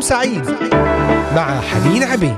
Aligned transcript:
نهاركم 0.00 0.08
سعيد 0.08 0.44
مع 1.36 1.60
حنين 1.60 2.02
عبيد. 2.02 2.36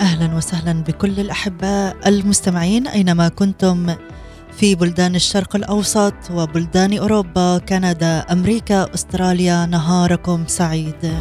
أهلا 0.00 0.36
وسهلا 0.36 0.72
بكل 0.72 1.20
الاحباء 1.20 1.96
المستمعين 2.06 2.88
أينما 2.88 3.28
كنتم 3.28 3.94
في 4.56 4.74
بلدان 4.74 5.14
الشرق 5.14 5.56
الأوسط 5.56 6.14
وبلدان 6.30 6.98
أوروبا 6.98 7.58
كندا 7.58 8.18
أمريكا 8.32 8.94
أستراليا 8.94 9.66
نهاركم 9.66 10.44
سعيد. 10.46 11.14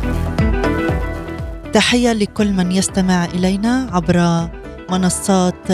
تحية 1.73 2.13
لكل 2.13 2.53
من 2.53 2.71
يستمع 2.71 3.25
إلينا 3.25 3.89
عبر 3.91 4.47
منصات 4.91 5.69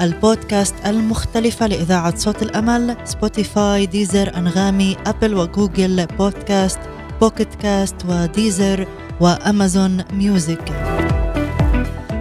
البودكاست 0.00 0.74
المختلفة 0.86 1.66
لإذاعة 1.66 2.16
صوت 2.16 2.42
الأمل 2.42 2.96
Spotify 3.04 3.86
Deezer 3.86 4.36
أنغامي 4.36 4.96
Apple 5.06 5.34
و 5.34 5.44
Google 5.44 6.06
Podcast 6.06 6.78
Pocket 7.20 7.54
Cast 7.54 7.96
و 8.08 8.19
Deezer 8.19 8.86
و 9.20 9.32
Amazon 9.32 10.04
Music 10.12 10.72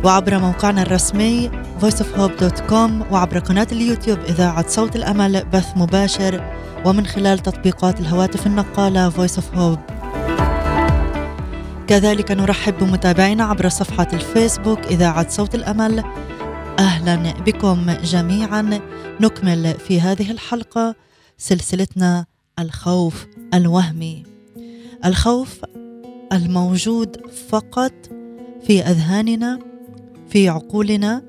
وعبر 0.04 0.40
موقعنا 0.40 0.81
الرسمي 0.81 1.52
voiceofhope.com 1.81 3.12
وعبر 3.12 3.40
قناة 3.40 3.68
اليوتيوب 3.71 4.20
إذاعة 4.20 4.68
صوت 4.68 4.95
الأمل 4.95 5.45
بث 5.54 5.68
مباشر 5.76 6.54
ومن 6.85 7.05
خلال 7.05 7.40
تطبيقات 7.40 7.99
الهواتف 7.99 8.48
النقالة 8.48 9.09
Voice 9.09 9.38
of 9.38 9.57
Hope 9.57 9.96
كذلك 11.88 12.32
نرحب 12.32 12.77
بمتابعينا 12.77 13.43
عبر 13.43 13.70
صفحة 13.70 14.07
الفيسبوك 14.13 14.80
إذاعة 14.80 15.30
صوت 15.30 15.55
الأمل. 15.55 16.04
أهلا 16.79 17.32
بكم 17.34 17.91
جميعا. 17.91 18.79
نكمل 19.21 19.74
في 19.74 20.02
هذه 20.02 20.32
الحلقة 20.32 20.96
سلسلتنا 21.38 22.26
الخوف 22.60 23.27
الوهمي. 23.54 24.24
الخوف 25.05 25.62
الموجود 26.34 27.18
فقط 27.49 27.94
في 28.68 28.82
أذهاننا 28.82 29.60
في 30.29 30.49
عقولنا 30.49 31.24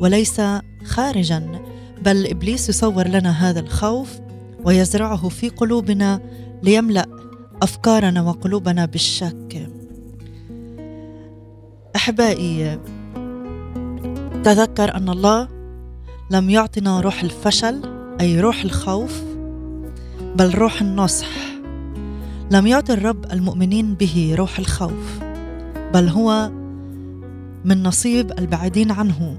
وليس 0.00 0.40
خارجا. 0.84 1.62
بل 2.02 2.26
إبليس 2.26 2.68
يصور 2.68 3.08
لنا 3.08 3.30
هذا 3.30 3.60
الخوف 3.60 4.20
ويزرعه 4.64 5.28
في 5.28 5.48
قلوبنا 5.48 6.20
ليملأ 6.62 7.06
أفكارنا 7.62 8.22
وقلوبنا 8.22 8.86
بالشك. 8.86 9.73
أحبائي 11.96 12.78
تذكر 14.44 14.96
أن 14.96 15.08
الله 15.08 15.48
لم 16.30 16.50
يعطنا 16.50 17.00
روح 17.00 17.22
الفشل 17.22 17.82
أي 18.20 18.40
روح 18.40 18.64
الخوف 18.64 19.22
بل 20.36 20.54
روح 20.54 20.80
النصح. 20.80 21.28
لم 22.50 22.66
يعطي 22.66 22.92
الرب 22.92 23.32
المؤمنين 23.32 23.94
به 23.94 24.34
روح 24.38 24.58
الخوف 24.58 25.18
بل 25.94 26.08
هو 26.08 26.50
من 27.64 27.82
نصيب 27.82 28.38
البعيدين 28.38 28.90
عنه. 28.90 29.38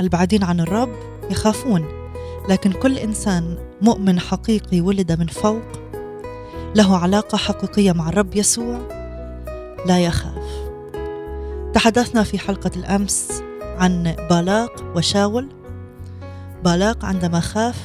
البعيدين 0.00 0.44
عن 0.44 0.60
الرب 0.60 0.92
يخافون 1.30 1.84
لكن 2.48 2.72
كل 2.72 2.98
إنسان 2.98 3.56
مؤمن 3.82 4.20
حقيقي 4.20 4.80
ولد 4.80 5.12
من 5.12 5.26
فوق 5.26 5.62
له 6.76 6.96
علاقة 6.96 7.38
حقيقية 7.38 7.92
مع 7.92 8.08
الرب 8.08 8.36
يسوع 8.36 8.80
لا 9.86 9.98
يخاف. 9.98 10.63
تحدثنا 11.74 12.22
في 12.22 12.38
حلقة 12.38 12.70
الأمس 12.76 13.42
عن 13.62 14.14
بالاق 14.30 14.92
وشاول. 14.96 15.48
بالاق 16.64 17.04
عندما 17.04 17.40
خاف 17.40 17.82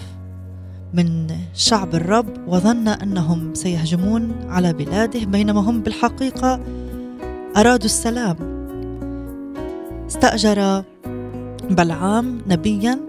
من 0.94 1.28
شعب 1.54 1.96
الرب 1.96 2.48
وظن 2.48 2.88
أنهم 2.88 3.54
سيهجمون 3.54 4.32
على 4.50 4.74
بلاده 4.74 5.26
بينما 5.26 5.62
هم 5.62 5.82
بالحقيقة 5.82 6.60
أرادوا 7.58 7.86
السلام. 7.86 8.36
استأجر 10.08 10.84
بلعام 11.70 12.42
نبيا 12.48 13.00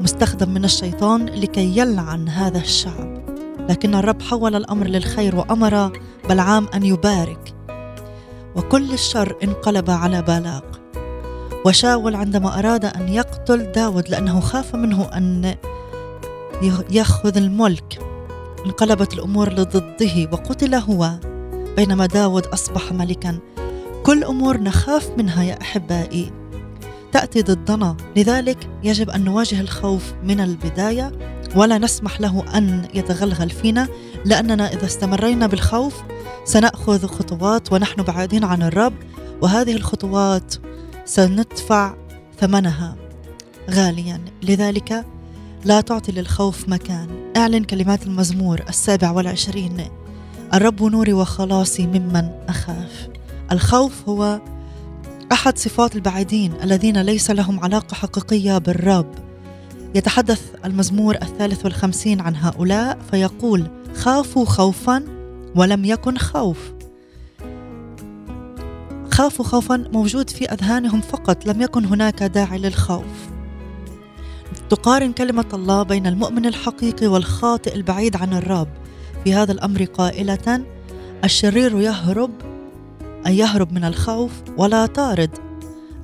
مستخدم 0.00 0.50
من 0.50 0.64
الشيطان 0.64 1.26
لكي 1.26 1.78
يلعن 1.78 2.28
هذا 2.28 2.58
الشعب 2.58 3.22
لكن 3.68 3.94
الرب 3.94 4.22
حول 4.22 4.54
الأمر 4.54 4.86
للخير 4.86 5.36
وأمر 5.36 6.00
بلعام 6.28 6.66
أن 6.74 6.82
يبارك. 6.82 7.55
وكل 8.56 8.92
الشر 8.92 9.36
انقلب 9.44 9.90
على 9.90 10.22
بالاق. 10.22 10.80
وشاول 11.66 12.14
عندما 12.14 12.58
أراد 12.58 12.84
أن 12.84 13.08
يقتل 13.08 13.72
داود 13.72 14.08
لأنه 14.08 14.40
خاف 14.40 14.74
منه 14.74 15.04
أن 15.04 15.54
يأخذ 16.90 17.36
الملك 17.36 17.98
انقلبت 18.66 19.14
الأمور 19.14 19.52
لضده 19.52 20.28
وقتل 20.32 20.74
هو 20.74 21.10
بينما 21.76 22.06
داود 22.06 22.46
أصبح 22.46 22.92
ملكا. 22.92 23.38
كل 24.02 24.24
أمور 24.24 24.60
نخاف 24.60 25.10
منها 25.18 25.42
يا 25.42 25.60
أحبائي. 25.60 26.32
تأتي 27.12 27.42
ضدنا. 27.42 27.96
لذلك 28.16 28.68
يجب 28.82 29.10
أن 29.10 29.24
نواجه 29.24 29.60
الخوف 29.60 30.12
من 30.24 30.40
البداية 30.40 31.12
ولا 31.56 31.78
نسمح 31.78 32.20
له 32.20 32.44
أن 32.58 32.88
يتغلغل 32.94 33.50
فينا 33.50 33.88
لأننا 34.24 34.72
إذا 34.72 34.84
استمرينا 34.84 35.46
بالخوف 35.46 36.02
سنأخذ 36.46 37.06
خطوات 37.06 37.72
ونحن 37.72 38.02
بعيدين 38.02 38.44
عن 38.44 38.62
الرب 38.62 38.94
وهذه 39.42 39.72
الخطوات 39.72 40.54
سندفع 41.04 41.94
ثمنها. 42.40 42.96
غاليا 43.70 44.20
لذلك 44.42 45.04
لا 45.64 45.80
تعطي 45.80 46.12
للخوف 46.12 46.68
مكان. 46.68 47.08
اعلن 47.36 47.64
كلمات 47.64 48.06
المزمور 48.06 48.62
السابع 48.68 49.10
والعشرين. 49.10 49.84
الرب 50.54 50.82
نوري 50.82 51.12
وخلاصي 51.12 51.86
ممن 51.86 52.30
أخاف. 52.48 53.08
الخوف 53.52 54.08
هو 54.08 54.40
أحد 55.32 55.58
صفات 55.58 55.96
البعيدين 55.96 56.52
الذين 56.62 57.02
ليس 57.02 57.30
لهم 57.30 57.60
علاقة 57.60 57.94
حقيقية 57.94 58.58
بالرب. 58.58 59.14
يتحدث 59.94 60.42
المزمور 60.64 61.14
الثالث 61.14 61.64
والخمسين 61.64 62.20
عن 62.20 62.36
هؤلاء 62.36 62.98
فيقول 63.10 63.70
خافوا 63.94 64.44
خوفا 64.44 65.15
ولم 65.56 65.84
يكن 65.84 66.18
خوف. 66.18 66.72
خافوا 69.10 69.44
خوفا 69.44 69.76
موجود 69.92 70.30
في 70.30 70.44
أذهانهم 70.44 71.00
فقط 71.00 71.46
لم 71.46 71.62
يكن 71.62 71.84
هناك 71.84 72.22
داعي 72.22 72.58
للخوف. 72.58 73.28
تقارن 74.70 75.12
كلمة 75.12 75.46
الله 75.54 75.82
بين 75.82 76.06
المؤمن 76.06 76.46
الحقيقي 76.46 77.06
والخاطئ 77.06 77.74
البعيد 77.74 78.16
عن 78.16 78.32
الرب. 78.32 78.68
في 79.24 79.34
هذا 79.34 79.52
الأمر 79.52 79.84
قائلة 79.84 80.64
الشرير 81.24 81.80
يهرب 81.80 82.30
أن 83.26 83.32
يهرب 83.32 83.72
من 83.72 83.84
الخوف 83.84 84.32
ولا 84.56 84.86
طارد. 84.86 85.30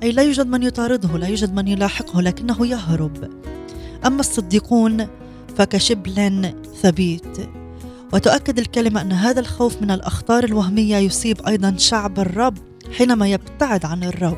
أي 0.03 0.11
لا 0.11 0.23
يوجد 0.23 0.47
من 0.47 0.63
يطارده 0.63 1.17
لا 1.17 1.27
يوجد 1.27 1.53
من 1.53 1.67
يلاحقه 1.67 2.21
لكنه 2.21 2.67
يهرب. 2.67 3.29
أما 4.05 4.19
الصديقون 4.19 5.07
فكشبل 5.57 6.53
ثبيت. 6.81 7.62
وتؤكد 8.13 8.59
الكلمة 8.59 9.01
أن 9.01 9.11
هذا 9.11 9.39
الخوف 9.39 9.81
من 9.81 9.91
الأخطار 9.91 10.43
الوهمية 10.43 10.97
يصيب 10.97 11.47
أيضا 11.47 11.75
شعب 11.77 12.19
الرب 12.19 12.57
حينما 12.97 13.27
يبتعد 13.27 13.85
عن 13.85 14.03
الرب 14.03 14.37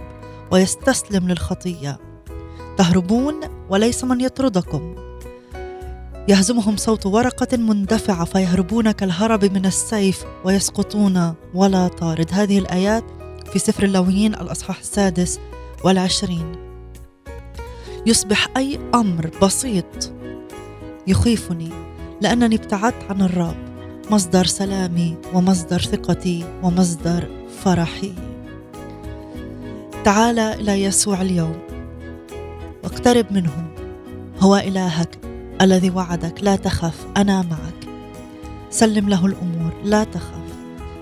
ويستسلم 0.51 1.27
للخطية. 1.27 1.99
تهربون 2.77 3.33
وليس 3.69 4.03
من 4.03 4.21
يطردكم. 4.21 4.95
يهزمهم 6.27 6.77
صوت 6.77 7.05
ورقة 7.05 7.57
مندفعة 7.57 8.25
فيهربون 8.25 8.91
كالهرب 8.91 9.45
من 9.45 9.65
السيف 9.65 10.23
ويسقطون 10.43 11.33
ولا 11.53 11.87
طارد. 11.87 12.27
هذه 12.31 12.59
الآيات 12.59 13.03
في 13.53 13.59
سفر 13.59 13.83
اللويين 13.83 14.33
الأصحاح 14.33 14.79
السادس 14.79 15.39
والعشرين. 15.83 16.55
يصبح 18.05 18.47
أي 18.57 18.79
أمر 18.95 19.31
بسيط 19.41 20.11
يخيفني 21.07 21.69
لأنني 22.21 22.55
ابتعدت 22.55 23.03
عن 23.09 23.21
الرب. 23.21 23.64
مصدر 24.11 24.45
سلامي 24.45 25.17
ومصدر 25.33 25.81
ثقتي 25.81 26.45
ومصدر 26.63 27.27
فرحي. 27.63 28.13
تعال 30.03 30.39
إلى 30.39 30.83
يسوع 30.83 31.21
اليوم. 31.21 31.55
واقترب 32.83 33.25
منه. 33.31 33.67
هو 34.39 34.55
إلهك 34.55 35.19
الذي 35.61 35.89
وعدك. 35.89 36.43
لا 36.43 36.55
تخف 36.55 37.05
أنا 37.17 37.41
معك. 37.41 37.89
سلم 38.69 39.09
له 39.09 39.25
الأمور. 39.25 39.73
لا 39.83 40.03
تخف. 40.03 40.45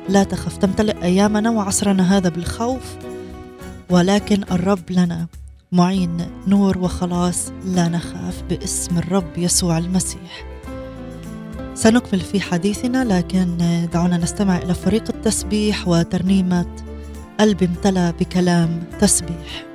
لا 0.10 0.24
تخف. 0.24 0.58
تمتلئ 0.58 1.04
أيامنا 1.04 1.50
وعصرنا 1.50 2.18
هذا 2.18 2.30
بالخوف. 2.30 2.96
ولكن 3.90 4.44
الرب 4.52 4.92
لنا 4.92 5.28
معين 5.72 6.28
نور 6.48 6.78
وخلاص. 6.78 7.52
لا 7.66 7.90
نخاف 7.90 8.44
باسم 8.50 8.98
الرب 8.98 9.38
يسوع 9.38 9.78
المسيح. 9.78 10.53
سنكمل 11.76 12.20
في 12.20 12.42
حديثنا 12.42 13.18
لكن 13.18 13.58
دعونا 13.94 14.18
نستمع 14.18 14.58
إلى 14.58 14.74
فريق 14.74 15.04
التسبيح 15.10 15.88
وترنيمة 15.88 16.66
قلبي 17.40 17.66
امتلى 17.66 18.14
بكلام 18.20 18.84
تسبيح. 19.00 19.73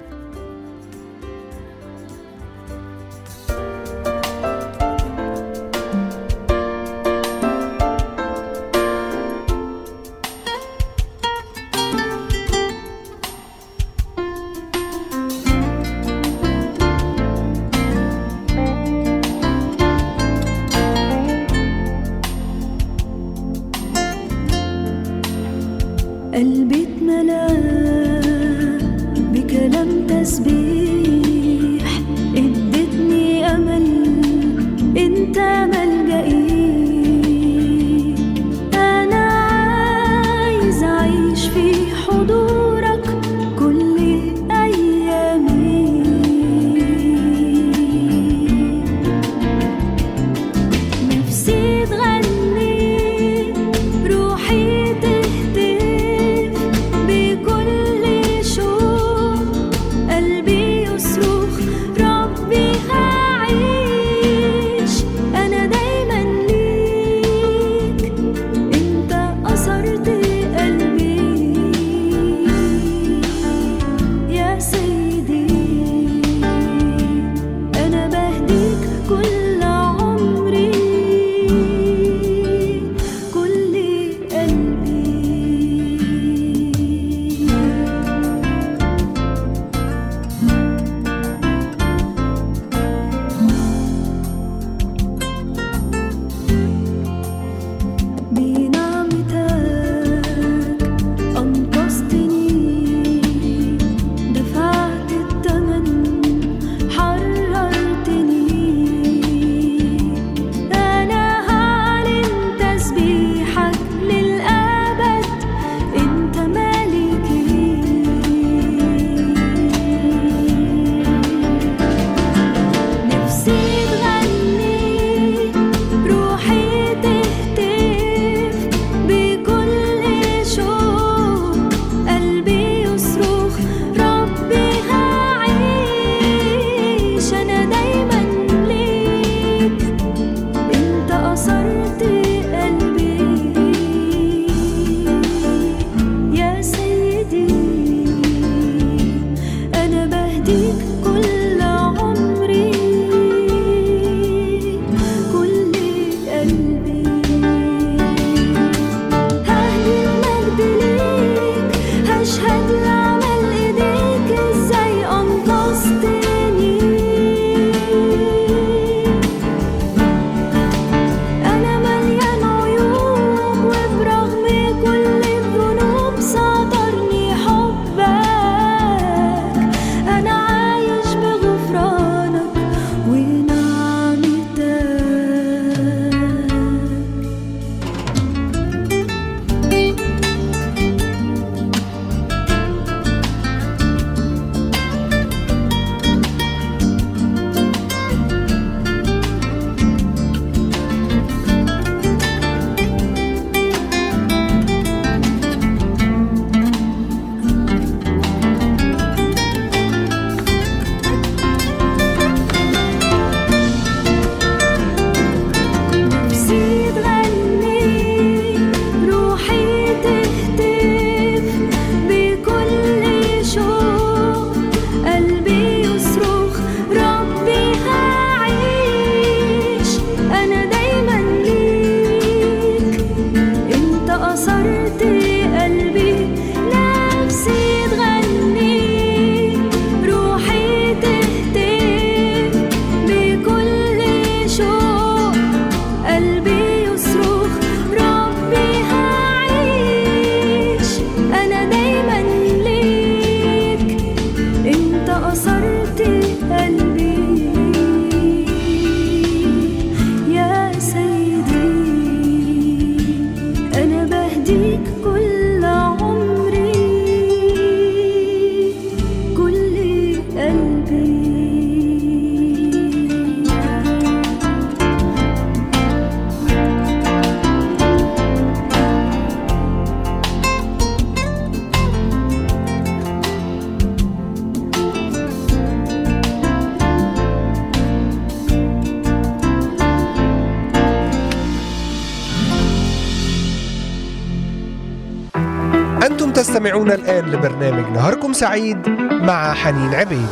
الآن 297.08 297.30
لبرنامج 297.30 297.92
نهاركم 297.92 298.32
سعيد 298.32 298.88
مع 299.10 299.54
حنين 299.54 299.94
عبيد. 299.94 300.28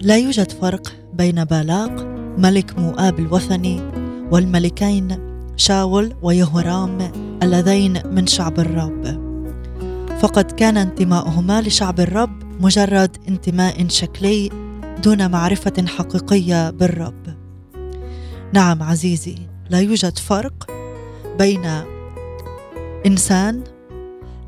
لا 0.00 0.16
يوجد 0.16 0.52
فرق 0.52 0.92
بين 1.14 1.44
بالاق 1.44 2.06
ملك 2.38 2.78
مؤاب 2.78 3.18
الوثني 3.18 3.80
والملكين 4.30 5.25
شاول 5.56 6.14
ويهورام 6.22 7.12
اللذين 7.42 8.02
من 8.06 8.26
شعب 8.26 8.60
الرب. 8.60 9.26
فقد 10.20 10.50
كان 10.50 10.76
انتماؤهما 10.76 11.62
لشعب 11.62 12.00
الرب 12.00 12.60
مجرد 12.60 13.16
انتماء 13.28 13.88
شكلي 13.88 14.50
دون 15.02 15.30
معرفة 15.30 15.86
حقيقية 15.86 16.70
بالرب. 16.70 17.36
نعم 18.52 18.82
عزيزي 18.82 19.38
لا 19.70 19.80
يوجد 19.80 20.18
فرق 20.18 20.70
بين 21.38 21.66
إنسان 23.06 23.64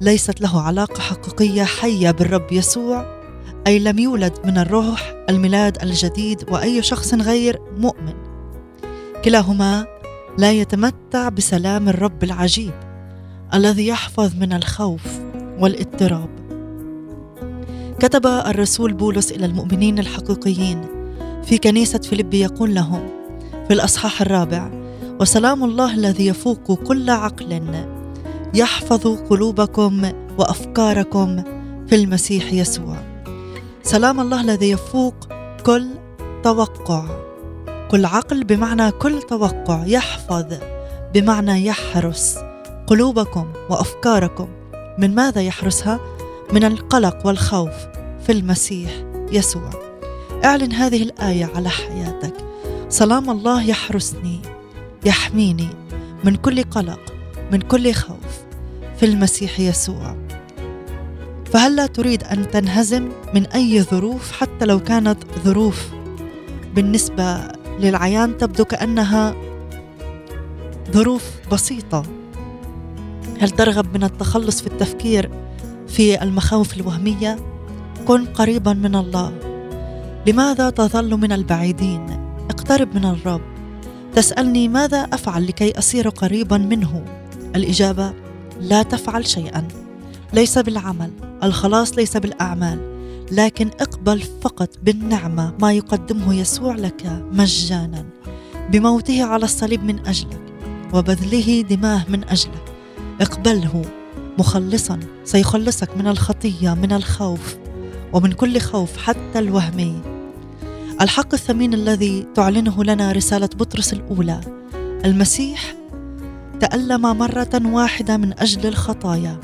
ليست 0.00 0.40
له 0.40 0.60
علاقة 0.60 1.00
حقيقية 1.00 1.64
حية 1.64 2.10
بالرب 2.10 2.52
يسوع 2.52 3.18
أي 3.66 3.78
لم 3.78 3.98
يولد 3.98 4.38
من 4.44 4.58
الروح 4.58 5.14
الميلاد 5.28 5.82
الجديد 5.82 6.44
وأي 6.50 6.82
شخص 6.82 7.14
غير 7.14 7.60
مؤمن. 7.76 8.14
كلاهما 9.24 9.86
لا 10.38 10.52
يتمتع 10.52 11.28
بسلام 11.28 11.88
الرب 11.88 12.25
العجيب 12.25 12.73
الذي 13.54 13.87
يحفظ 13.87 14.35
من 14.37 14.52
الخوف 14.52 15.21
والاضطراب. 15.61 16.28
كتب 18.00 18.26
الرسول 18.26 18.92
بولس 18.92 19.33
إلى 19.33 19.47
المؤمنين 19.47 19.99
الحقيقيين 19.99 20.87
في 21.45 21.59
كنيسة 21.59 21.99
فيليبي 21.99 22.40
يقول 22.40 22.75
لهم 22.75 23.09
في 23.68 23.75
الأصحاح 23.75 24.21
الرابع 24.21 24.71
وسلام 25.21 25.64
الله 25.64 25.95
الذي 25.95 26.26
يفوق 26.26 26.73
كل 26.73 27.11
عقل 27.11 27.62
يحفظ 28.54 29.07
قلوبكم 29.07 30.02
وأفكاركم 30.38 31.42
في 31.87 31.95
المسيح 31.95 32.52
يسوع. 32.52 32.97
سلام 33.83 34.21
الله 34.21 34.40
الذي 34.40 34.71
يفوق 34.71 35.14
كل 35.66 35.88
توقع. 36.42 37.27
كل 37.90 38.04
عقل 38.04 38.45
بمعنى 38.45 38.90
كل 38.90 39.23
توقع 39.23 39.85
يحفظ 39.87 40.47
بمعنى 41.14 41.66
يحرس 41.66 42.38
قلوبكم 42.87 43.52
وأفكاركم. 43.71 44.49
من 44.99 45.14
ماذا 45.14 45.40
يحرسها؟ 45.40 46.00
من 46.52 46.64
القلق 46.64 47.26
والخوف 47.26 47.75
في 48.26 48.33
المسيح 48.33 48.90
يسوع. 49.33 49.71
اعلن 50.45 50.73
هذه 50.73 51.02
الآية 51.02 51.50
على 51.54 51.68
حياتك. 51.68 52.35
سلام 52.88 53.30
الله 53.30 53.62
يحرسني 53.62 54.40
يحميني 55.04 55.68
من 56.25 56.37
كل 56.37 56.62
قلق 56.62 57.14
من 57.52 57.61
كل 57.61 57.92
خوف 57.92 58.42
في 58.97 59.07
المسيح 59.07 59.61
يسوع. 59.61 60.16
فهل 61.52 61.76
لا 61.76 61.87
تريد 61.87 62.25
أن 62.25 62.50
تنهزم 62.50 63.09
من 63.35 63.47
أي 63.47 63.83
ظروف؟ 63.83 64.33
حتى 64.33 64.64
لو 64.64 64.80
كانت 64.80 65.18
ظروف 65.45 65.88
بالنسبة 66.75 67.57
للعيان 67.80 68.38
تبدو 68.38 68.64
كأنها 68.64 69.35
ظروف 70.90 71.25
بسيطة. 71.52 72.02
هل 73.40 73.50
ترغب 73.50 73.94
من 73.97 74.04
التخلص 74.04 74.61
في 74.61 74.66
التفكير 74.66 75.30
في 75.88 76.23
المخاوف 76.23 76.76
الوهمية؟ 76.76 77.37
كن 78.06 78.25
قريبا 78.25 78.73
من 78.73 78.97
الله. 78.97 79.32
لماذا 80.26 80.70
تظل 80.70 81.16
من 81.16 81.32
البعيدين؟ 81.32 82.06
اقترب 82.50 82.94
من 82.94 83.04
الرب. 83.04 83.40
تسألني 84.14 84.68
ماذا 84.68 84.99
أفعل 84.99 85.47
لكي 85.47 85.78
أصير 85.78 86.08
قريبا 86.08 86.58
منه؟ 86.58 87.04
الإجابة 87.56 88.12
لا 88.61 88.82
تفعل 88.82 89.26
شيئا. 89.26 89.68
ليس 90.32 90.58
بالعمل. 90.58 91.11
الخلاص 91.42 91.94
ليس 91.94 92.16
بالأعمال. 92.16 92.98
لكن 93.32 93.70
اقبل 93.80 94.23
فقط 94.40 94.70
بالنعمة 94.82 95.54
ما 95.61 95.73
يقدمه 95.73 96.35
يسوع 96.35 96.75
لك 96.75 97.23
مجانا. 97.32 98.04
بموته 98.73 99.25
على 99.25 99.44
الصليب 99.44 99.85
من 99.85 100.06
أجلك 100.06 100.40
وبذله 100.94 101.61
دماه 101.62 102.04
من 102.08 102.25
أجلك. 102.25 102.64
اقبله 103.20 103.82
مخلصا 104.38 105.00
سيخلصك 105.25 105.97
من 105.97 106.06
الخطية 106.06 106.75
من 106.75 106.92
الخوف 106.92 107.56
ومن 108.12 108.32
كل 108.32 108.61
خوف 108.61 108.97
حتى 108.97 109.38
الوهمي 109.38 110.02
الحق 111.00 111.35
الثمين 111.35 111.75
الذي 111.75 112.26
تعلنه 112.35 112.85
لنا 112.85 113.12
رسالة 113.12 113.49
بطرس 113.58 113.92
الأولى. 113.92 114.40
المسيح 115.04 115.75
تألم 116.61 117.02
مرة 117.02 117.62
واحدة 117.64 118.16
من 118.16 118.38
أجل 118.38 118.66
الخطايا. 118.66 119.40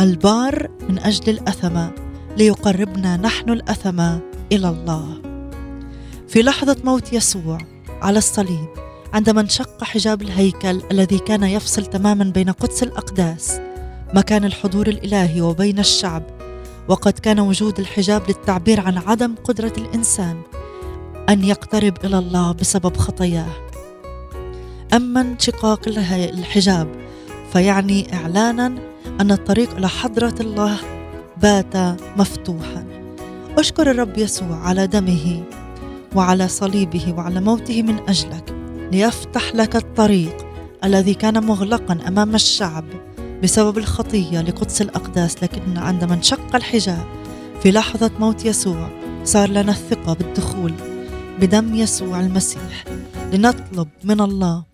البار 0.00 0.70
من 0.88 0.98
أجل 0.98 1.30
الأثمة. 1.30 2.09
ليقربنا 2.36 3.16
نحن 3.16 3.50
الاثمه 3.50 4.20
إلى 4.52 4.68
الله. 4.68 5.22
في 6.28 6.42
لحظة 6.42 6.76
موت 6.84 7.12
يسوع 7.12 7.58
على 8.02 8.18
الصليب 8.18 8.68
عندما 9.12 9.40
انشق 9.40 9.84
حجاب 9.84 10.22
الهيكل 10.22 10.82
الذي 10.90 11.18
كان 11.18 11.42
يفصل 11.42 11.86
تماما 11.86 12.24
بين 12.24 12.50
قدس 12.50 12.82
الأقداس 12.82 13.60
مكان 14.14 14.44
الحضور 14.44 14.88
الإلهي 14.88 15.40
وبين 15.40 15.78
الشعب 15.78 16.22
وقد 16.88 17.12
كان 17.12 17.40
وجود 17.40 17.78
الحجاب 17.78 18.22
للتعبير 18.28 18.80
عن 18.80 18.98
عدم 18.98 19.34
قدرة 19.44 19.72
الإنسان 19.78 20.40
أن 21.28 21.44
يقترب 21.44 22.04
إلى 22.04 22.18
الله 22.18 22.52
بسبب 22.52 22.96
خطاياه. 22.96 23.52
أما 24.92 25.20
انشقاق 25.20 25.88
الحجاب 25.88 26.88
فيعني 27.52 28.14
اعلانا 28.14 28.66
أن 29.20 29.32
الطريق 29.32 29.76
إلى 29.76 29.88
حضرة 29.88 30.34
الله 30.40 30.99
بات 31.42 32.00
مفتوحا. 32.16 32.84
أشكر 33.58 33.90
الرب 33.90 34.18
يسوع 34.18 34.56
على 34.56 34.86
دمه 34.86 35.42
وعلى 36.14 36.48
صليبه 36.48 37.14
وعلى 37.16 37.40
موته 37.40 37.82
من 37.82 37.98
أجلك 38.08 38.54
ليفتح 38.92 39.54
لك 39.54 39.76
الطريق 39.76 40.46
الذي 40.84 41.14
كان 41.14 41.46
مغلقا 41.46 41.98
أمام 42.08 42.34
الشعب 42.34 42.84
بسبب 43.42 43.78
الخطية 43.78 44.40
لقدس 44.40 44.82
الأقداس. 44.82 45.42
لكن 45.42 45.78
عندما 45.78 46.14
انشق 46.14 46.56
الحجاب 46.56 47.04
في 47.62 47.72
لحظة 47.72 48.10
موت 48.18 48.44
يسوع 48.44 48.88
صار 49.24 49.48
لنا 49.48 49.72
الثقة 49.72 50.14
بالدخول 50.14 50.74
بدم 51.40 51.74
يسوع 51.74 52.20
المسيح 52.20 52.84
لنطلب 53.32 53.88
من 54.04 54.20
الله 54.20 54.64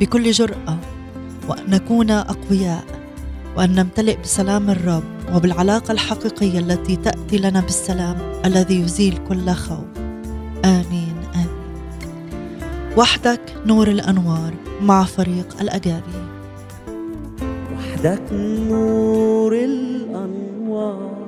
بكل 0.00 0.30
جرأة 0.30 0.78
وأن 1.48 1.70
نكون 1.70 2.10
أقوياء. 2.10 3.01
وأن 3.56 3.74
نمتلئ 3.74 4.16
بسلام 4.22 4.70
الرب 4.70 5.02
وبالعلاقة 5.34 5.92
الحقيقية 5.92 6.58
التي 6.58 6.96
تأتي 6.96 7.38
لنا 7.38 7.60
بالسلام 7.60 8.16
الذي 8.44 8.80
يزيل 8.80 9.18
كل 9.28 9.50
خوف. 9.50 9.84
آمين 10.64 11.16
آمين. 11.34 11.48
وحدك 12.96 13.40
نور 13.66 13.88
الأنوار 13.88 14.54
مع 14.82 15.04
فريق 15.04 15.56
الاجابي 15.60 16.22
وحدك 17.76 18.22
نور 18.32 19.54
الأنوار 19.54 21.26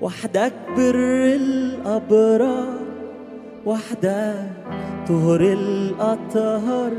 وحدك 0.00 0.52
بر 0.76 0.96
الأبرار 1.34 2.78
وحدك 3.66 4.50
طهر 5.08 5.40
الأطهار. 5.40 6.92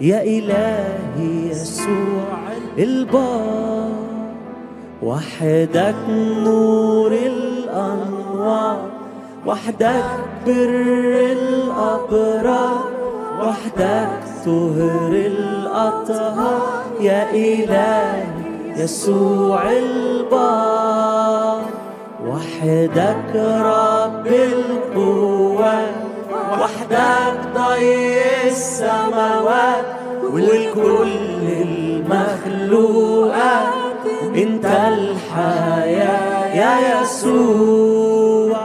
يا 0.00 0.22
إلهي 0.22 1.50
يسوع 1.50 2.38
البار 2.78 3.92
وحدك 5.02 5.94
نور 6.44 7.12
الأنوار 7.12 8.80
وحدك 9.46 10.04
بر 10.46 11.16
الأبرار 11.32 12.84
وحدك 13.40 14.10
طهر 14.44 15.12
الأطهار. 15.12 16.84
يا 17.00 17.30
إلهي 17.30 18.24
يسوع 18.76 19.62
البار 19.72 21.62
وحدك 22.26 23.32
رب 23.36 24.26
القوات 24.26 25.94
وحدك 26.50 27.38
ضي 27.54 28.18
السماوات 28.46 29.84
والكل 30.22 31.42
المخلوقات. 32.46 33.74
انت 34.36 34.66
الحياة 34.66 36.54
يا 36.54 37.02
يسوع 37.02 38.58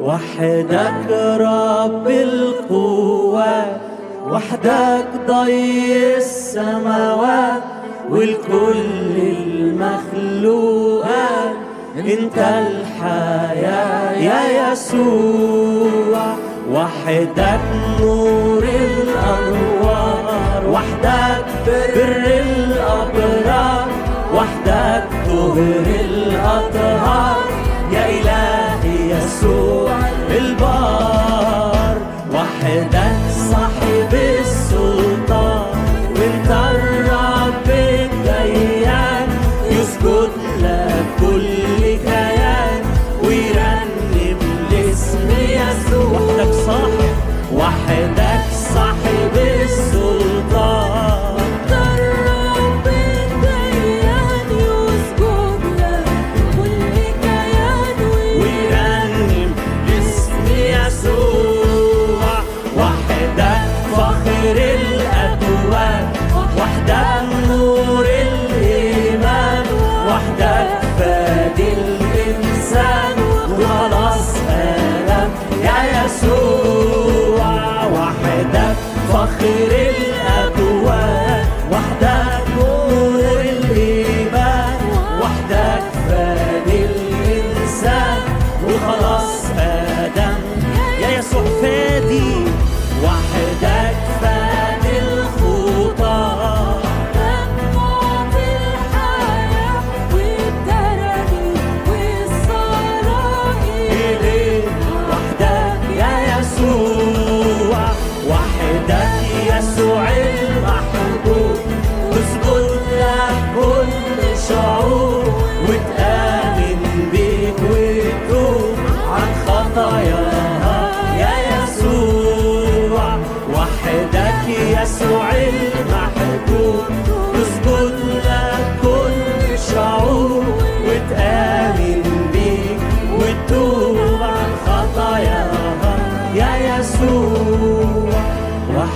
وحدك 0.00 1.10
رب 1.40 2.06
القوات 2.08 3.80
وحدك 4.30 5.08
ضي 5.26 6.16
السماوات 6.16 7.62
والكل 8.10 9.16
المخلوقات. 9.96 11.56
انت 11.96 12.38
الحياة 12.38 14.12
يا 14.12 14.72
يسوع. 14.72 16.41
وحدك 16.72 17.60
نور 18.00 18.64
الأنوار 18.64 20.62
وحدك 20.68 21.44
بر 21.66 22.24
الأبرار 22.26 23.88
وحدك 24.34 25.04
طهر 25.26 25.86
الأطهار. 26.00 27.51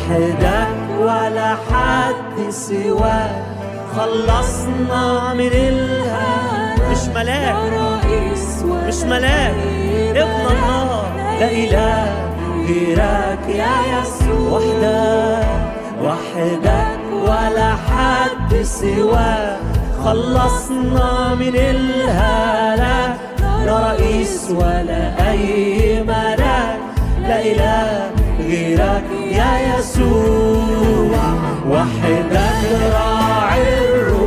وحدك 0.07 0.69
ولا 1.01 1.57
حد 1.71 2.51
سواك. 2.51 3.42
خلصنا 3.97 5.35
من 5.35 5.51
الهام 5.53 6.79
مش 6.90 7.03
ملاك. 7.14 7.57
مش 8.87 9.03
ملاك. 9.03 9.55
ابن 10.11 10.47
الله. 10.51 11.03
لا 11.40 11.51
إله 11.51 12.12
غيرك 12.69 13.45
يا 13.49 13.77
يسوع. 13.92 14.59
وحدك. 14.59 15.47
وحدك 16.03 16.99
ولا 17.23 17.71
حد 17.88 18.62
سواك. 18.62 19.59
خلصنا 20.05 21.35
من 21.35 21.57
الهلاك 21.57 23.16
لا 23.66 23.90
رئيس 23.90 24.51
ولا 24.51 25.31
أي 25.31 26.03
ملاك. 26.03 26.79
لا 27.23 27.40
إله 27.40 28.15
غيرك 28.46 29.04
يا 29.30 29.78
يسوع 29.78 31.18
وحدك 31.70 32.62
راعي 32.92 33.78
الرعاة 33.78 34.26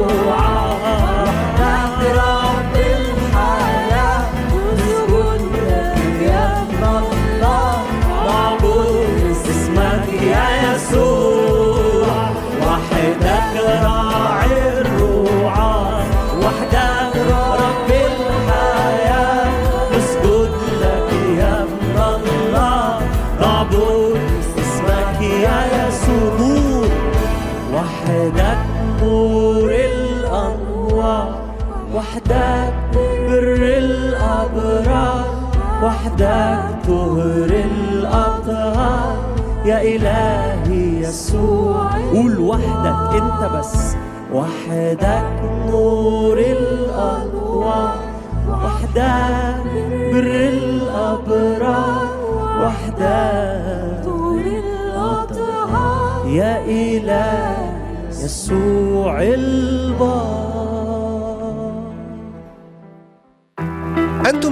وحدك 32.29 32.73
بر 32.93 33.61
الأبرار 33.77 35.25
وحدك 35.83 36.63
طهر 36.87 37.49
الأطهار. 37.49 39.17
يا 39.65 39.81
إلهي 39.81 41.01
يسوع 41.01 41.89
قول 42.13 42.39
وحدك 42.39 43.21
أنت 43.21 43.51
بس. 43.53 43.95
وحدك 44.33 45.25
نور 45.69 46.37
الأنوار 46.37 47.95
وحدك 48.49 49.63
بر 50.13 50.29
الأبرار. 50.53 52.07
وحدك 52.61 54.03
طول 54.05 54.47
الأطهار. 54.47 56.27
يا 56.27 56.61
إله 56.65 57.57
يسوع 58.23 59.21
البار. 59.21 60.48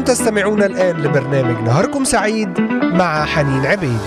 تستمعون 0.08 0.64
الآن 0.64 0.96
لبرنامج 0.96 1.64
نهاركم 1.64 2.04
سعيد 2.04 2.62
مع 2.82 3.26
حنين 3.26 3.66
عبيد. 3.66 4.00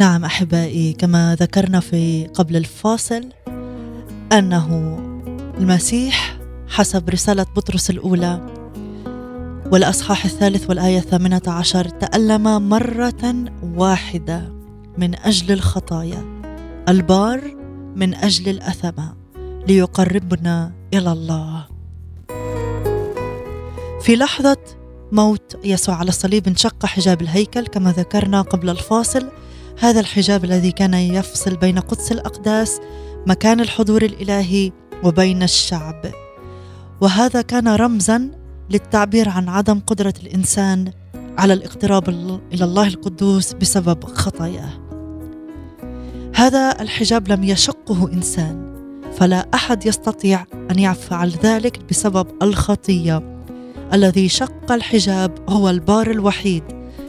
نعم 0.00 0.24
أحبائي 0.24 0.92
كما 0.92 1.36
ذكرنا 1.40 1.80
في 1.80 2.26
قبل 2.34 2.56
الفاصل 2.56 3.28
أنه 4.32 5.07
المسيح 5.58 6.38
حسب 6.68 7.10
رسالة 7.10 7.46
بطرس 7.56 7.90
الأولى 7.90 8.46
والأصحاح 9.72 10.24
الثالث 10.24 10.68
والآية 10.68 10.98
الثامنة 10.98 11.42
عشر 11.46 11.88
تألم 11.88 12.68
مرة 12.68 13.44
واحدة 13.76 14.52
من 14.98 15.14
أجل 15.14 15.52
الخطايا 15.52 16.24
البار 16.88 17.40
من 17.96 18.14
أجل 18.14 18.48
الاثمه 18.48 19.14
ليقربنا 19.68 20.72
إلى 20.94 21.12
الله. 21.12 21.66
في 24.00 24.16
لحظة 24.16 24.56
موت 25.12 25.58
يسوع 25.64 25.94
على 25.94 26.08
الصليب 26.08 26.48
انشق 26.48 26.86
حجاب 26.86 27.22
الهيكل 27.22 27.66
كما 27.66 27.92
ذكرنا 27.92 28.42
قبل 28.42 28.70
الفاصل. 28.70 29.28
هذا 29.78 30.00
الحجاب 30.00 30.44
الذي 30.44 30.72
كان 30.72 30.94
يفصل 30.94 31.56
بين 31.56 31.78
قدس 31.78 32.12
الأقداس 32.12 32.80
مكان 33.26 33.60
الحضور 33.60 34.02
الإلهي 34.02 34.72
وبين 35.04 35.42
الشعب. 35.42 36.06
وهذا 37.00 37.42
كان 37.42 37.68
رمزا 37.68 38.30
للتعبير 38.70 39.28
عن 39.28 39.48
عدم 39.48 39.80
قدرة 39.80 40.14
الإنسان 40.22 40.92
على 41.38 41.52
الاقتراب 41.52 42.08
ال- 42.08 42.40
إلى 42.52 42.64
الله 42.64 42.86
القدوس 42.86 43.52
بسبب 43.52 44.04
خطاياه. 44.04 44.70
هذا 46.34 46.80
الحجاب 46.80 47.28
لم 47.28 47.44
يشقه 47.44 48.12
إنسان 48.12 48.68
فلا 49.16 49.46
أحد 49.54 49.86
يستطيع 49.86 50.44
أن 50.70 50.78
يفعل 50.78 51.30
ذلك 51.42 51.80
بسبب 51.90 52.26
الخطية. 52.42 53.42
الذي 53.92 54.28
شق 54.28 54.72
الحجاب 54.72 55.32
هو 55.48 55.70
البار 55.70 56.10
الوحيد 56.10 56.62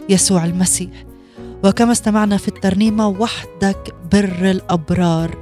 يسوع 0.10 0.46
المسيح. 0.46 1.06
وكما 1.64 1.92
استمعنا 1.92 2.38
في 2.38 2.48
الترنيمة 2.48 3.08
وحدك 3.08 3.96
بر 4.12 4.52
الأبرار. 4.52 5.38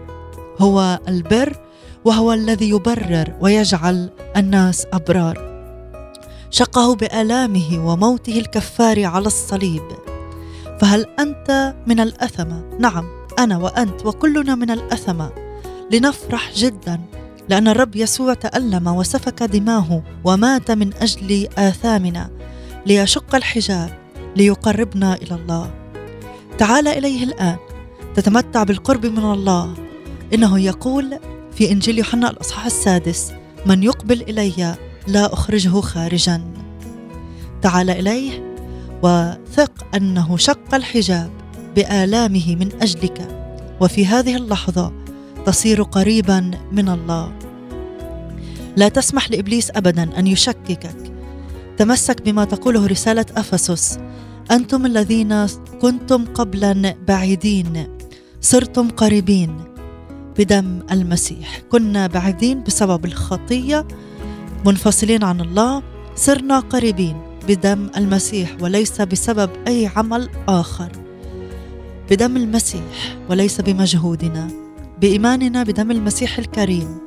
هو 0.60 1.00
البر 1.08 1.67
وهو 2.06 2.34
الذي 2.34 2.70
يبرر 2.70 3.34
ويجعل 3.42 4.10
الناس 4.38 4.86
أبرار. 4.94 5.48
شقه 6.50 6.96
بآلامه 6.96 7.90
وموته 7.92 8.40
الكفار 8.40 9.06
على 9.06 9.28
الصليب. 9.28 9.84
فهل 10.80 11.06
أنت 11.20 11.76
من 11.88 12.00
الاثمه 12.00 12.64
نعم 12.80 13.06
أنا 13.40 13.58
وأنت 13.58 14.06
وكلنا 14.06 14.56
من 14.56 14.72
الاثمه 14.72 15.32
لنفرح 15.92 16.52
جدا 16.56 17.02
لأن 17.50 17.68
الرب 17.68 17.96
يسوع 17.96 18.34
تألم 18.34 18.88
وسفك 18.88 19.44
دماه 19.44 20.04
ومات 20.24 20.72
من 20.72 20.94
أجل 20.94 21.48
آثامنا 21.58 22.30
ليشق 22.86 23.36
الحجاب 23.36 23.90
ليقربنا 24.36 25.16
إلى 25.16 25.36
الله. 25.36 25.72
تعال 26.58 26.88
إليه 26.88 27.24
الآن. 27.24 27.58
تتمتع 28.16 28.64
بالقرب 28.64 29.06
من 29.06 29.32
الله. 29.32 29.74
إنه 30.34 30.60
يقول 30.60 31.20
في 31.58 31.72
إنجيل 31.72 31.98
يوحنا 31.98 32.30
الأصحاح 32.30 32.66
السادس 32.66 33.32
من 33.66 33.84
يقبل 33.84 34.22
إلي 34.22 34.76
لا 35.08 35.34
أخرجه 35.34 35.82
خارجا. 35.82 36.42
تعال 37.62 37.90
إليه 37.90 38.56
وثق 39.04 39.96
أنه 39.96 40.38
شق 40.38 40.76
الحجاب 40.76 41.32
بآلامه 41.76 42.56
من 42.56 42.70
أجلك 42.82 43.28
وفي 43.82 44.06
هذه 44.06 44.36
اللحظة 44.36 44.94
تصير 45.46 45.84
قريبا 45.84 46.52
من 46.72 46.90
الله. 46.90 47.34
لا 48.76 48.90
تسمح 48.90 49.32
لإبليس 49.32 49.72
ابدا 49.72 50.20
أن 50.20 50.28
يشككك. 50.28 50.96
تمسك 51.78 52.22
بما 52.22 52.46
تقوله 52.46 52.88
رسالة 52.88 53.26
أفسس 53.38 54.00
أنتم 54.52 54.86
الذين 54.86 55.46
كنتم 55.82 56.26
قبلا 56.26 56.96
بعيدين 57.08 57.88
صرتم 58.42 58.90
قريبين 58.90 59.67
بدم 60.38 60.80
المسيح. 60.92 61.62
كنا 61.72 62.08
بعيدين 62.08 62.64
بسبب 62.64 63.06
الخطية 63.06 63.88
منفصلين 64.66 65.24
عن 65.24 65.42
الله 65.42 65.84
صرنا 66.16 66.60
قريبين 66.60 67.22
بدم 67.48 67.90
المسيح 67.98 68.58
وليس 68.62 69.02
بسبب 69.02 69.50
أي 69.68 69.92
عمل 69.96 70.30
آخر. 70.48 70.92
بدم 72.10 72.38
المسيح 72.38 73.18
وليس 73.30 73.62
بمجهودنا. 73.62 74.48
بإيماننا 75.02 75.64
بدم 75.64 75.92
المسيح 75.92 76.38
الكريم 76.38 76.98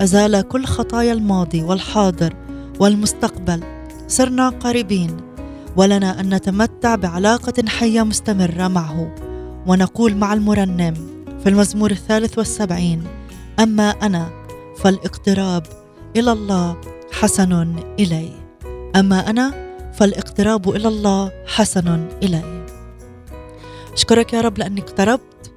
أزال 0.00 0.48
كل 0.48 0.64
خطايا 0.64 1.12
الماضي 1.12 1.62
والحاضر 1.62 2.34
والمستقبل. 2.80 3.60
صرنا 4.08 4.48
قريبين 4.48 5.16
ولنا 5.76 6.20
أن 6.20 6.34
نتمتع 6.34 6.94
بعلاقة 6.94 7.68
حية 7.68 8.02
مستمرة 8.02 8.68
معه 8.68 9.14
ونقول 9.66 10.16
مع 10.16 10.32
المرنم 10.32 11.13
في 11.44 11.50
المزمور 11.50 11.90
الثالث 11.90 12.38
والسبعين. 12.38 13.04
أما 13.60 13.90
أنا 13.90 14.30
فالاقتراب 14.76 15.66
إلى 16.16 16.32
الله 16.32 16.80
حسن 17.12 17.76
إلي. 18.00 18.32
أما 18.96 19.30
أنا 19.30 19.74
فالاقتراب 19.92 20.68
إلى 20.68 20.88
الله 20.88 21.32
حسن 21.46 22.08
إلي. 22.22 22.66
أشكرك 23.92 24.32
يا 24.32 24.40
رب 24.40 24.58
لأني 24.58 24.80
اقتربت 24.80 25.52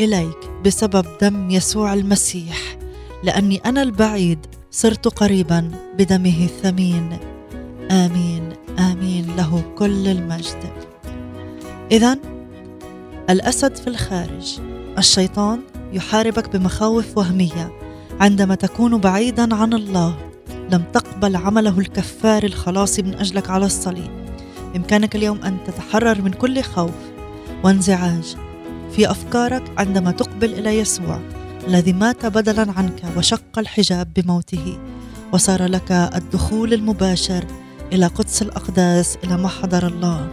إليك 0.00 0.50
بسبب 0.64 1.06
دم 1.22 1.50
يسوع 1.50 1.94
المسيح 1.94 2.76
لأني 3.24 3.56
أنا 3.66 3.82
البعيد 3.82 4.46
صرت 4.70 5.08
قريبا 5.08 5.70
بدمه 5.98 6.44
الثمين. 6.44 7.18
آمين 7.90 8.52
آمين 8.78 9.36
له 9.36 9.62
كل 9.78 10.08
المجد. 10.08 10.72
اذا 11.92 12.18
الأسد 13.30 13.76
في 13.76 13.86
الخارج. 13.86 14.73
الشيطان 14.98 15.60
يحاربك 15.92 16.56
بمخاوف 16.56 17.18
وهمية 17.18 17.72
عندما 18.20 18.54
تكون 18.54 18.98
بعيدا 18.98 19.54
عن 19.54 19.72
الله. 19.72 20.16
لم 20.72 20.84
تقبل 20.92 21.36
عمله 21.36 21.78
الكفار 21.78 22.44
الخلاصي 22.44 23.02
من 23.02 23.14
أجلك 23.14 23.50
على 23.50 23.66
الصليب. 23.66 24.10
بامكانك 24.72 25.16
اليوم 25.16 25.38
أن 25.42 25.56
تتحرر 25.66 26.22
من 26.22 26.30
كل 26.30 26.62
خوف 26.62 26.94
وانزعاج 27.64 28.36
في 28.96 29.10
أفكارك 29.10 29.62
عندما 29.78 30.10
تقبل 30.10 30.52
إلى 30.54 30.78
يسوع 30.78 31.20
الذي 31.66 31.92
مات 31.92 32.26
بدلا 32.26 32.72
عنك 32.76 33.02
وشق 33.16 33.58
الحجاب 33.58 34.08
بموته. 34.16 34.78
وصار 35.32 35.66
لك 35.66 35.92
الدخول 35.92 36.74
المباشر 36.74 37.44
إلى 37.92 38.06
قدس 38.06 38.42
الأقداس 38.42 39.18
إلى 39.24 39.36
محضر 39.36 39.86
الله. 39.86 40.28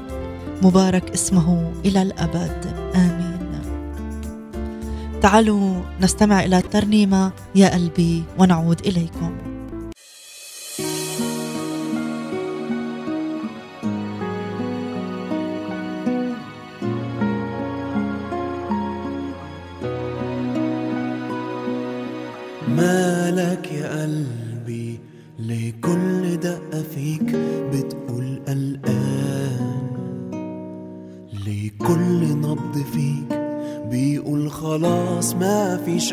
مبارك 0.61 1.09
اسمه 1.09 1.71
إلى 1.85 2.01
الأبد. 2.01 2.65
آمين. 2.95 3.30
تعالوا 5.21 5.81
نستمع 6.01 6.43
إلى 6.43 6.57
الترنيمة 6.57 7.31
يا 7.55 7.73
قلبي 7.73 8.23
ونعود 8.39 8.79
إليكم. 8.79 9.50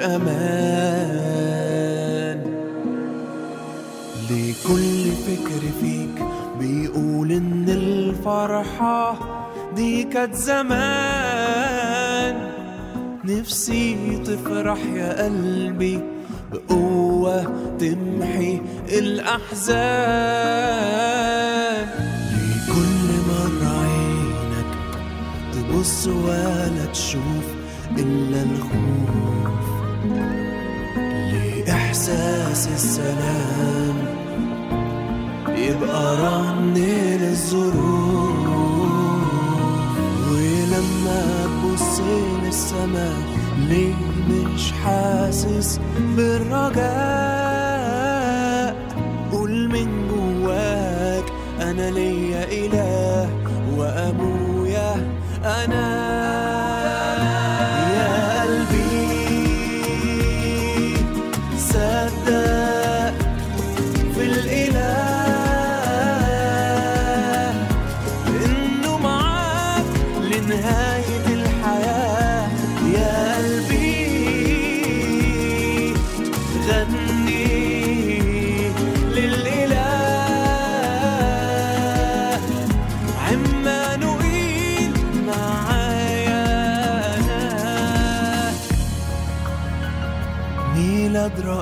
أمان. 0.01 1.59
ليه 4.31 4.55
كل 4.69 5.05
فكر 5.27 5.63
فيك 5.81 6.17
بيقول 6.61 7.33
إن 7.33 7.69
الفرحة 7.69 9.19
دي 9.77 10.05
كانت 10.05 10.35
زمان. 10.35 11.79
نفسي 13.25 14.19
تفرح 14.25 14.79
يا 14.95 15.25
قلبي 15.25 16.01
بقوة 16.53 17.43
تمحي 17.79 18.61
الأحزان. 18.89 19.89
ليه 22.33 22.59
كل 22.75 23.07
مرة 23.29 23.69
عينك 23.83 24.73
تبص 25.53 26.07
ولا 26.07 26.85
تشوف 26.93 27.47
إلا 27.99 28.43
الخوف. 28.43 28.88
إحساس 32.49 32.69
السلام. 32.69 33.97
يبقى 35.49 36.17
رن 36.17 36.75
للظروف 37.21 38.49
ولما 40.31 41.23
تبص 41.47 42.01
للسماء 42.45 43.17
ليه 43.69 43.95
مش 44.31 44.73
حاسس 44.73 45.81
بالرجاء؟ 46.17 46.87
قول 49.33 49.69
من 49.69 49.89
جواك 50.09 51.25
أنا 51.61 51.91
ليا 51.91 52.45
إله 52.45 53.29
وأبويا 53.77 54.95
أنا 55.45 56.08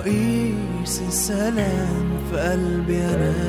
رئيس 0.07 1.03
السلام 1.09 2.07
في 2.31 2.37
قلبي 2.37 3.05
أنا. 3.05 3.45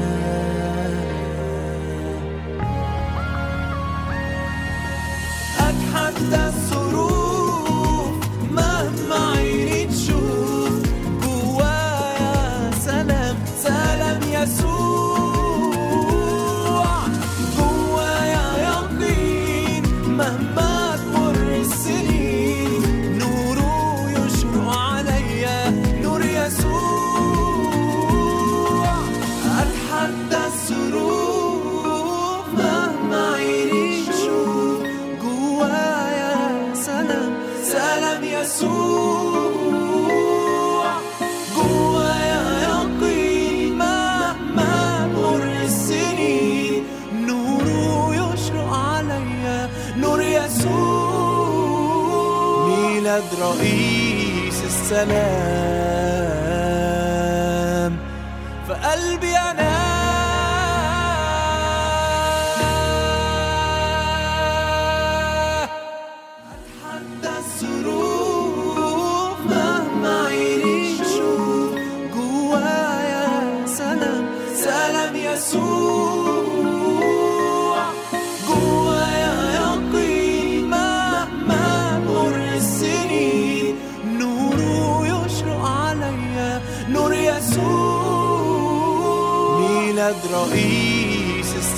رئيس 54.91 55.66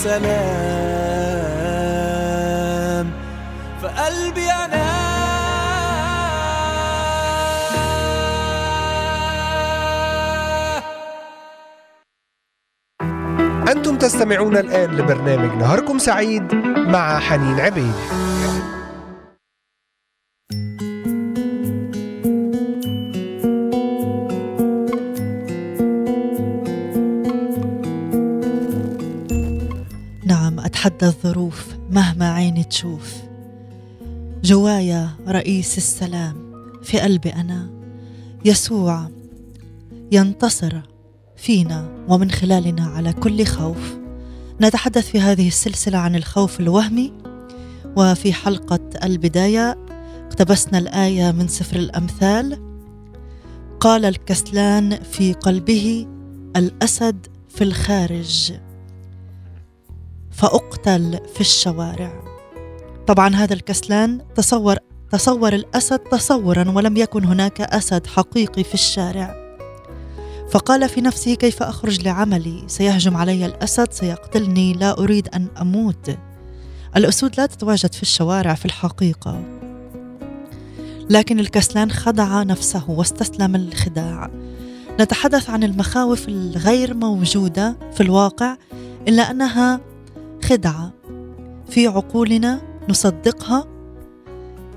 السلام 0.10 1.50
فقلبي 3.82 4.52
أنا. 4.52 4.89
أنتم 13.72 13.98
تستمعون 13.98 14.58
الآن 14.58 14.98
لبرنامج 14.98 15.58
نهاركم 15.58 15.98
سعيد 15.98 16.56
مع 16.78 17.19
حنين 17.19 17.60
عبيد. 17.60 17.93
تشوف 32.80 33.13
جوايا 34.44 35.10
رئيس 35.28 35.78
السلام 35.78 36.36
في 36.84 37.00
قلبي 37.00 37.30
أنا. 37.30 37.70
يسوع 38.46 39.10
ينتصر 40.12 40.82
فينا 41.38 42.06
ومن 42.08 42.32
خلالنا 42.32 42.86
على 42.86 43.13
كل 43.13 43.46
خوف. 43.46 43.98
نتحدث 44.62 45.10
في 45.10 45.20
هذه 45.20 45.48
السلسلة 45.48 45.98
عن 45.98 46.15
الخوف 46.15 46.60
الوهمي. 46.60 47.13
وفي 47.98 48.34
حلقة 48.34 48.89
البداية 49.04 49.78
اقتبسنا 50.28 50.78
الآية 50.78 51.32
من 51.32 51.48
سفر 51.48 51.76
الأمثال. 51.76 52.60
قال 53.80 54.06
الكسلان 54.06 55.04
في 55.04 55.34
قلبه 55.34 56.08
الأسد 56.56 57.28
في 57.50 57.63
الخارج. 57.63 58.54
فأقتل 60.32 61.20
في 61.34 61.42
الشوارع. 61.42 62.29
طبعا 63.10 63.36
هذا 63.36 63.54
الكسلان 63.54 64.22
تصور 64.36 64.76
تصور 65.12 65.54
الأسد 65.54 66.00
تصورا 66.00 66.69
ولم 66.69 66.98
يكن 66.98 67.26
هناك 67.26 67.62
أسد 67.62 68.08
حقيقي 68.08 68.63
في 68.63 68.74
الشارع. 68.74 69.56
فقال 70.52 70.89
في 70.89 71.02
نفسه 71.02 71.34
كيف 71.34 71.63
أخرج 71.63 72.02
لعملي؟ 72.02 72.63
سيهجم 72.67 73.17
علي 73.17 73.45
الأسد 73.45 73.91
سيقتلني 73.91 74.74
لا 74.74 75.00
أريد 75.00 75.28
أن 75.28 75.48
أموت. 75.62 76.17
الأسود 76.95 77.38
لا 77.38 77.45
تتواجد 77.45 77.93
في 77.93 78.02
الشوارع 78.02 78.54
في 78.54 78.65
الحقيقة. 78.65 79.43
لكن 81.10 81.39
الكسلان 81.39 81.91
خدع 81.91 82.43
نفسه 82.43 82.89
واستسلم 82.89 83.58
للخداع. 83.58 84.32
نتحدث 85.00 85.50
عن 85.50 85.63
المخاوف 85.63 86.28
الغير 86.28 86.93
موجودة 86.93 87.78
في 87.93 88.02
الواقع 88.02 88.58
إلا 89.08 89.32
أنها 89.32 89.82
خدعة 90.43 90.93
في 91.69 91.88
عقولنا 91.88 92.68
نصدقها 92.89 93.67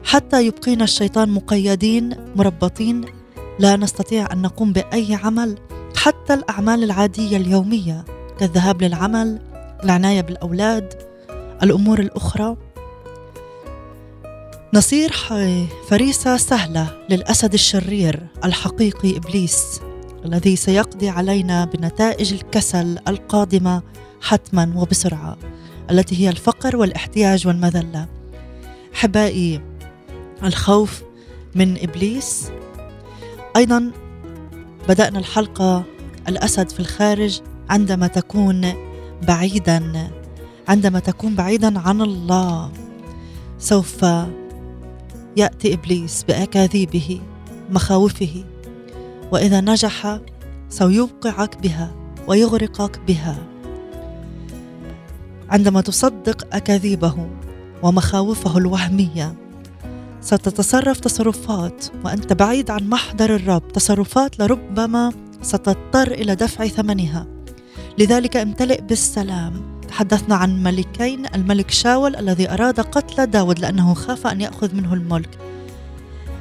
حتى 0.05 0.47
يبقينا 0.47 0.85
الشيطان 0.85 1.29
مقيدين 1.31 2.17
مربطين 2.37 3.05
لا 3.59 3.77
نستطيع 3.77 4.33
أن 4.33 4.43
نقوم 4.43 4.73
بأي 4.73 5.15
عمل 5.15 5.59
حتى 5.97 6.35
الأعمال 6.35 6.85
العادية 6.85 7.37
اليومية 7.37 8.05
كالذهاب 8.39 8.83
للعمل 8.83 9.39
العناية 9.85 10.21
بالأولاد 10.21 10.95
الأمور 11.63 12.01
الأخرى. 12.01 12.57
نصير 14.75 15.13
فريسة 15.89 16.37
سهلة 16.37 16.99
للأسد 17.11 17.53
الشرير 17.53 18.27
الحقيقي 18.45 19.17
إبليس 19.17 19.81
الذي 20.25 20.57
سيقضي 20.57 21.09
علينا 21.09 21.65
بنتائج 21.65 22.33
الكسل 22.33 22.99
القادمة 23.09 23.83
حتما 24.21 24.73
وبسرعة. 24.77 25.37
التي 25.91 26.21
هي 26.21 26.29
الفقر 26.29 26.77
والاحتياج 26.77 27.47
والمذلة. 27.47 28.07
احبائي 28.95 29.61
الخوف 30.43 31.03
من 31.55 31.79
إبليس. 31.79 32.51
أيضا 33.57 33.91
بدأنا 34.89 35.19
الحلقة 35.19 35.85
الأسد 36.29 36.71
في 36.71 36.81
الخارج 36.81 37.41
عندما 37.71 38.07
تكون 38.07 38.73
بعيدا 39.23 40.11
عندما 40.69 40.99
تكون 40.99 41.35
بعيدا 41.35 41.79
عن 41.79 42.01
الله. 42.01 42.73
سوف 43.59 44.05
يأتي 45.37 45.75
إبليس 45.75 46.23
بأكاذيبه 46.23 47.21
مخاوفه 47.71 48.45
وإذا 49.33 49.61
نجح 49.61 50.21
سيوقعك 50.69 51.57
بها 51.63 51.95
ويغرقك 52.29 52.99
بها. 52.99 53.52
عندما 55.53 55.81
تصدق 55.81 56.47
أكاذيبه 56.53 57.29
ومخاوفه 57.83 58.59
الوهمية. 58.59 59.35
ستتصرف 60.21 61.01
تصرفات 61.01 61.87
وأنت 62.05 62.33
بعيد 62.33 62.71
عن 62.71 62.89
محضر 62.89 63.35
الرب. 63.35 63.73
تصرفات 63.73 64.39
لربما 64.39 65.13
ستضطر 65.43 66.11
إلى 66.11 66.35
دفع 66.35 66.67
ثمنها. 66.67 67.27
لذلك 67.99 68.37
امتلئ 68.37 68.81
بالسلام. 68.81 69.81
تحدثنا 69.89 70.35
عن 70.35 70.63
ملكين 70.63 71.27
الملك 71.35 71.71
شاول 71.71 72.17
الذي 72.17 72.51
أراد 72.51 72.81
قتل 72.81 73.27
داود 73.27 73.59
لأنه 73.59 73.95
خاف 73.95 74.27
أن 74.27 74.41
يأخذ 74.41 74.75
منه 74.75 74.95
الملك. 74.95 75.39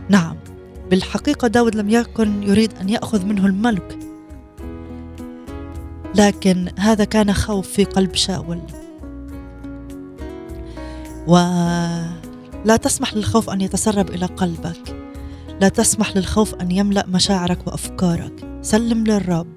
نعم 0.09 0.35
بالحقيقة 0.89 1.47
داود 1.47 1.75
لم 1.75 1.89
يكن 1.89 2.43
يريد 2.43 2.73
أن 2.81 2.89
يأخذ 2.89 3.25
منه 3.25 3.45
الملك. 3.45 3.99
لكن 6.15 6.69
هذا 6.77 7.03
كان 7.03 7.33
خوف 7.33 7.67
في 7.67 7.83
قلب 7.83 8.15
شاول. 8.15 8.61
ولا 11.27 12.77
تسمح 12.81 13.13
للخوف 13.13 13.49
أن 13.49 13.61
يتسرب 13.61 14.09
إلى 14.09 14.25
قلبك. 14.25 14.95
لا 15.61 15.69
تسمح 15.69 16.17
للخوف 16.17 16.55
أن 16.55 16.71
يملأ 16.71 17.05
مشاعرك 17.07 17.67
وأفكارك. 17.67 18.59
سلم 18.61 19.03
للرب. 19.03 19.47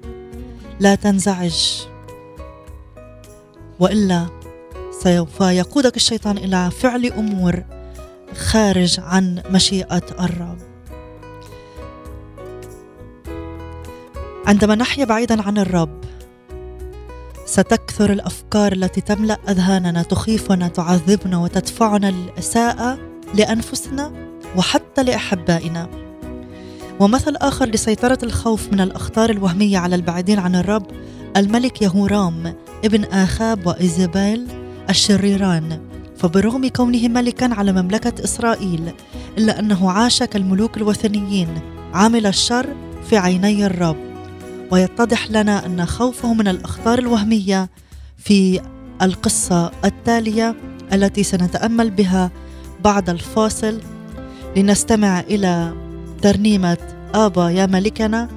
لا 0.79 0.95
تنزعج. 0.95 1.81
وإلا 3.79 4.25
سوف 5.03 5.41
يقودك 5.41 5.95
الشيطان 5.95 6.37
إلى 6.37 6.71
فعل 6.71 7.05
أمور 7.05 7.63
خارج 8.35 8.99
عن 8.99 9.41
مشيئة 9.49 10.03
الرب. 10.19 10.57
عندما 14.45 14.75
نحيا 14.75 15.05
بعيدا 15.05 15.41
عن 15.41 15.57
الرب 15.57 16.03
ستكثر 17.45 18.11
الأفكار 18.11 18.71
التي 18.71 19.01
تملأ 19.01 19.37
أذهاننا 19.49 20.03
تخيفنا 20.03 20.67
تعذبنا 20.67 21.37
وتدفعنا 21.37 22.11
للأساءة 22.11 22.97
لأنفسنا 23.33 24.11
وحتى 24.57 25.03
لأحبائنا. 25.03 25.89
ومثل 26.99 27.35
آخر 27.35 27.65
لسيطرة 27.65 28.17
الخوف 28.23 28.73
من 28.73 28.81
الأخطار 28.81 29.29
الوهمية 29.29 29.77
على 29.77 29.95
البعيدين 29.95 30.39
عن 30.39 30.55
الرب 30.55 30.85
الملك 31.37 31.81
يهورام 31.81 32.55
ابن 32.85 33.03
آخاب 33.03 33.67
وإيزابيل 33.67 34.47
الشريران. 34.89 35.79
فبرغم 36.17 36.67
كونه 36.67 37.07
ملكا 37.07 37.53
على 37.53 37.71
مملكة 37.71 38.23
إسرائيل 38.23 38.91
إلا 39.37 39.59
أنه 39.59 39.91
عاش 39.91 40.23
كالملوك 40.23 40.77
الوثنيين 40.77 41.49
عامل 41.93 42.25
الشر 42.25 42.75
في 43.09 43.17
عيني 43.17 43.65
الرب. 43.65 44.14
ويتضح 44.71 45.31
لنا 45.31 45.65
أن 45.65 45.85
خوفه 45.85 46.33
من 46.33 46.47
الاخطار 46.47 46.99
الوهمية 46.99 47.69
في 48.17 48.61
القصة 49.01 49.71
التالية 49.85 50.55
التي 50.93 51.23
سنتأمل 51.23 51.91
بها 51.91 52.31
بعد 52.83 53.09
الفاصل. 53.09 53.81
لنستمع 54.57 55.19
إلى 55.19 55.73
ترنيمة 56.21 56.77
آبا 57.13 57.49
يا 57.49 57.65
ملكنا. 57.65 58.29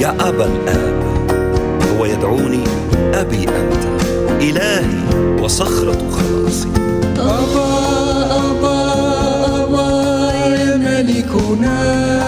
يا 0.00 0.28
أبا 0.28 0.44
الآب 0.44 1.02
هو 1.98 2.04
يدعوني 2.04 2.64
أبي 3.14 3.48
أنت 3.48 3.84
إلهي 4.42 5.42
وصخرة 5.42 6.10
خلاصي. 6.10 6.68
أبا 7.18 7.68
أبا 8.50 8.92
أبا 9.64 10.32
يا 10.34 10.76
ملكنا. 10.76 12.25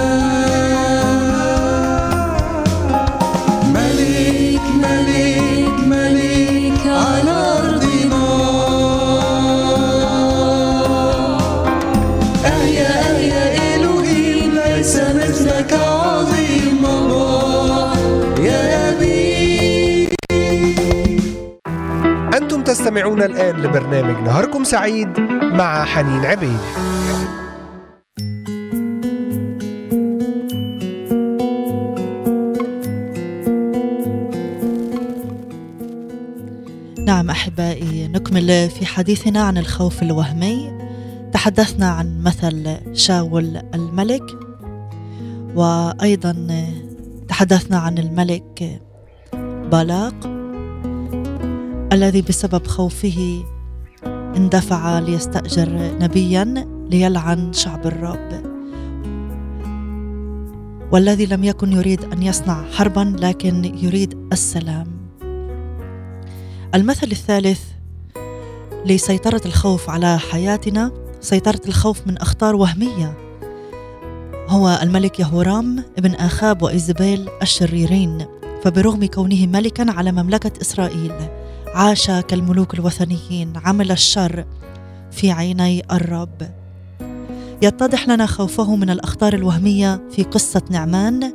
تستمعون 22.89 23.23
الآن 23.23 23.57
لبرنامج 23.57 24.23
نهاركم 24.25 24.65
سعيد 24.65 25.21
مع 25.43 25.85
حنين 25.85 26.25
عبيد. 26.25 26.59
نعم 37.07 37.31
أحبائي 37.31 38.09
نكمل 38.09 38.71
في 38.71 38.87
حديثنا 38.87 39.41
عن 39.41 39.59
الخوف 39.59 40.03
الوهمي. 40.03 40.79
تحدثنا 41.33 41.89
عن 41.91 42.23
مثل 42.23 42.77
شاول 42.93 43.57
الملك 43.75 44.25
وأيضا 45.55 46.47
تحدثنا 47.29 47.79
عن 47.79 47.99
الملك 47.99 48.81
بالاق. 49.73 50.38
الذي 51.93 52.23
بسبب 52.23 52.67
خوفه 52.67 53.45
اندفع 54.37 54.99
ليستأجر 54.99 55.69
نبيا 56.01 56.69
ليلعن 56.91 57.53
شعب 57.53 57.87
الرب. 57.87 58.43
والذي 60.93 61.27
لم 61.27 61.45
يكن 61.45 61.73
يريد 61.73 62.05
أن 62.05 62.23
يصنع 62.23 62.65
حربا 62.73 63.17
لكن 63.19 63.65
يريد 63.65 64.19
السلام. 64.33 64.87
المثل 66.75 67.07
الثالث 67.11 67.61
لسيطرة 68.87 69.41
الخوف 69.47 69.91
على 69.91 70.19
حياتنا 70.19 70.93
سيطرة 71.21 71.61
الخوف 71.69 72.07
من 72.07 72.19
أخطار 72.19 72.57
وهمية. 72.57 73.19
هو 74.49 74.79
الملك 74.83 75.21
يهورام 75.21 75.85
ابن 75.99 76.15
آخاب 76.15 76.63
وإيزابيل 76.63 77.29
الشريرين 77.43 78.27
فبرغم 78.63 79.07
كونه 79.07 79.47
ملكا 79.47 79.91
على 79.91 80.13
مملكة 80.13 80.61
إسرائيل 80.61 81.38
عاش 81.79 82.11
كالملوك 82.11 82.75
الوثنيين 82.75 83.53
عمل 83.65 83.91
الشر 83.91 84.45
في 85.11 85.31
عيني 85.31 85.83
الرب. 85.93 86.51
يتضح 87.63 88.09
لنا 88.09 88.27
خوفه 88.27 88.77
من 88.77 88.91
الأخطار 88.91 89.35
الوهمية 89.35 90.01
في 90.11 90.23
قصة 90.23 90.63
نعمان 90.71 91.33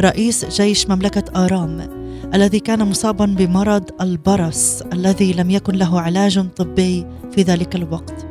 رئيس 0.00 0.44
جيش 0.44 0.88
مملكة 0.88 1.44
آرام 1.44 1.88
الذي 2.34 2.60
كان 2.60 2.88
مصابا 2.88 3.26
بمرض 3.26 3.90
البرص 4.00 4.82
الذي 4.92 5.32
لم 5.32 5.50
يكن 5.50 5.74
له 5.74 6.00
علاج 6.00 6.48
طبي 6.56 7.06
في 7.34 7.42
ذلك 7.42 7.76
الوقت. 7.76 8.26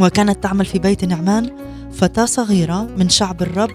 وكانت 0.00 0.42
تعمل 0.42 0.64
في 0.64 0.78
بيت 0.78 1.04
نعمان 1.04 1.50
فتاة 1.92 2.24
صغيرة 2.24 2.88
من 2.96 3.08
شعب 3.08 3.42
الرب 3.42 3.70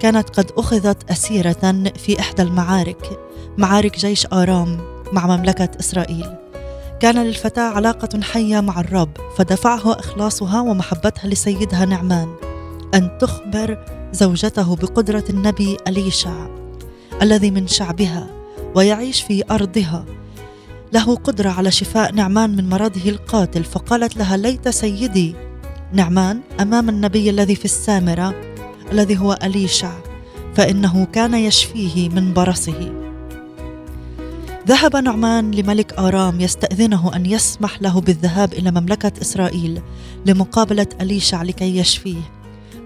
كانت 0.00 0.30
قد 0.30 0.50
أخذت 0.56 1.10
أسيرة 1.10 1.90
في 1.96 2.20
إحدى 2.20 2.42
المعارك 2.42 3.18
معارك 3.58 3.98
جيش 3.98 4.26
آرام. 4.32 4.95
مع 5.12 5.36
مملكة 5.36 5.68
إسرائيل. 5.80 6.26
كان 7.00 7.24
للفتاة 7.24 7.62
علاقة 7.62 8.20
حية 8.20 8.60
مع 8.60 8.80
الرب 8.80 9.10
فدفعه 9.36 9.92
إخلاصها 9.92 10.60
ومحبتها 10.60 11.28
لسيدها 11.28 11.84
نعمان 11.84 12.34
أن 12.94 13.18
تخبر 13.18 13.84
زوجته 14.12 14.76
بقدرة 14.76 15.24
النبي 15.30 15.76
أليشع 15.88 16.46
الذي 17.22 17.50
من 17.50 17.66
شعبها 17.66 18.26
ويعيش 18.74 19.22
في 19.22 19.42
أرضها. 19.50 20.04
له 20.92 21.14
قدرة 21.14 21.50
على 21.50 21.70
شفاء 21.70 22.12
نعمان 22.12 22.56
من 22.56 22.68
مرضه 22.68 23.10
القاتل 23.10 23.64
فقالت 23.64 24.16
لها 24.16 24.36
ليت 24.36 24.68
سيدي 24.68 25.34
نعمان 25.92 26.40
أمام 26.60 26.88
النبي 26.88 27.30
الذي 27.30 27.54
في 27.54 27.64
السامرة 27.64 28.34
الذي 28.92 29.18
هو 29.18 29.38
إليشع 29.42 29.92
فإنه 30.54 31.04
كان 31.04 31.34
يشفيه 31.34 32.08
من 32.08 32.34
برصه. 32.34 33.05
ذهب 34.66 34.96
نعمان 34.96 35.50
لملك 35.50 35.92
آرام 35.92 36.40
يستأذنه 36.40 37.16
أن 37.16 37.26
يسمح 37.26 37.82
له 37.82 38.00
بالذهاب 38.00 38.52
إلى 38.52 38.70
مملكة 38.70 39.12
إسرائيل 39.22 39.82
لمقابلة 40.26 40.86
أليشع 41.00 41.42
لكي 41.42 41.76
يشفيه. 41.78 42.20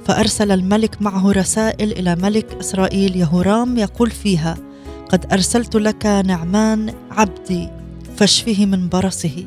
فأرسل 0.05 0.53
الملك 0.53 1.03
معه 1.03 1.33
رسائل 1.33 1.93
إلى 1.93 2.16
ملك 2.16 2.57
إسرائيل 2.61 3.16
يهورام 3.16 3.78
يقول 3.78 4.11
فيها 4.11 4.57
قد 5.09 5.33
أرسلت 5.33 5.76
لك 5.76 6.07
نعمان 6.07 6.95
عبدي 7.11 7.68
فاشفه 8.16 8.66
من 8.66 8.89
برصه. 8.89 9.45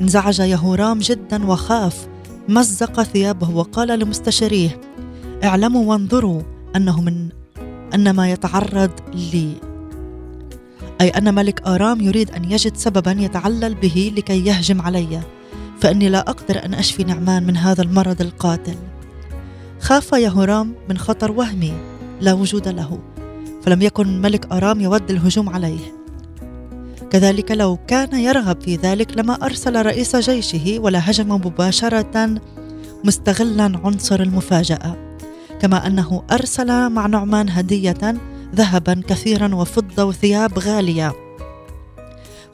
انزعج 0.00 0.38
يهورام 0.38 0.98
جدا 0.98 1.46
وخاف 1.46 2.08
مزق 2.48 3.02
ثيابه 3.02 3.50
وقال 3.50 3.98
لمستشاريه 3.98 4.80
اعلموا 5.44 5.84
وانظروا 5.84 6.42
أنه 6.76 7.00
من 7.00 7.28
أن 7.94 8.10
ما 8.10 8.30
يتعرض 8.30 8.90
لي. 9.14 9.67
أي 11.00 11.08
أن 11.08 11.34
ملك 11.34 11.66
آرام 11.66 12.00
يريد 12.00 12.30
أن 12.30 12.44
يجد 12.44 12.76
سببا 12.76 13.12
يتعلل 13.12 13.74
به 13.74 14.12
لكي 14.16 14.46
يهجم 14.46 14.80
علي 14.80 15.20
فإني 15.80 16.08
لا 16.08 16.18
أقدر 16.18 16.64
أن 16.64 16.74
أشفي 16.74 17.04
نعمان 17.04 17.46
من 17.46 17.56
هذا 17.56 17.82
المرض 17.82 18.20
القاتل. 18.20 18.76
خاف 19.80 20.12
يهورام 20.12 20.74
من 20.88 20.98
خطر 20.98 21.32
وهمي 21.32 21.72
لا 22.20 22.32
وجود 22.32 22.68
له 22.68 22.98
فلم 23.62 23.82
يكن 23.82 24.20
ملك 24.20 24.52
آرام 24.52 24.80
يود 24.80 25.10
الهجوم 25.10 25.48
عليه. 25.48 25.98
كذلك 27.10 27.50
لو 27.50 27.78
كان 27.86 28.20
يرغب 28.20 28.60
في 28.60 28.76
ذلك 28.76 29.16
لما 29.16 29.34
أرسل 29.34 29.86
رئيس 29.86 30.16
جيشه 30.16 30.78
ولا 30.78 31.10
هجم 31.10 31.32
مباشرة 31.32 32.40
مستغلا 33.04 33.80
عنصر 33.84 34.20
المفاجأة 34.20 34.96
كما 35.60 35.86
أنه 35.86 36.22
أرسل 36.30 36.90
مع 36.90 37.06
نعمان 37.06 37.50
هدية 37.50 38.18
ذهبا 38.54 39.02
كثيرا 39.08 39.54
وفضة 39.54 40.04
وثياب 40.04 40.58
غالية. 40.58 41.12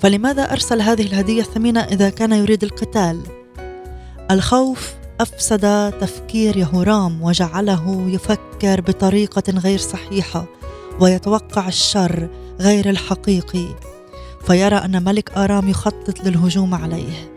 فلماذا 0.01 0.53
أرسل 0.53 0.83
هذه 0.83 1.03
الهدية 1.03 1.41
الثمينة 1.41 1.81
إذا 1.81 2.11
كان 2.11 2.33
يريد 2.33 2.65
القتال؟ 2.65 3.21
الخوف 4.31 4.95
أفسد 5.21 5.93
تفكير 6.01 6.57
يهورام 6.57 7.23
وجعله 7.23 8.07
يفكر 8.09 8.81
بطريقة 8.81 9.59
غير 9.59 9.79
صحيحة 9.79 10.45
ويتوقع 11.01 11.69
الشر 11.69 12.29
غير 12.61 12.91
الحقيقي 12.91 13.67
فيرى 14.47 14.77
أن 14.77 15.05
ملك 15.05 15.31
آرام 15.39 15.69
يخطط 15.69 16.25
للهجوم 16.25 16.75
عليه. 16.75 17.33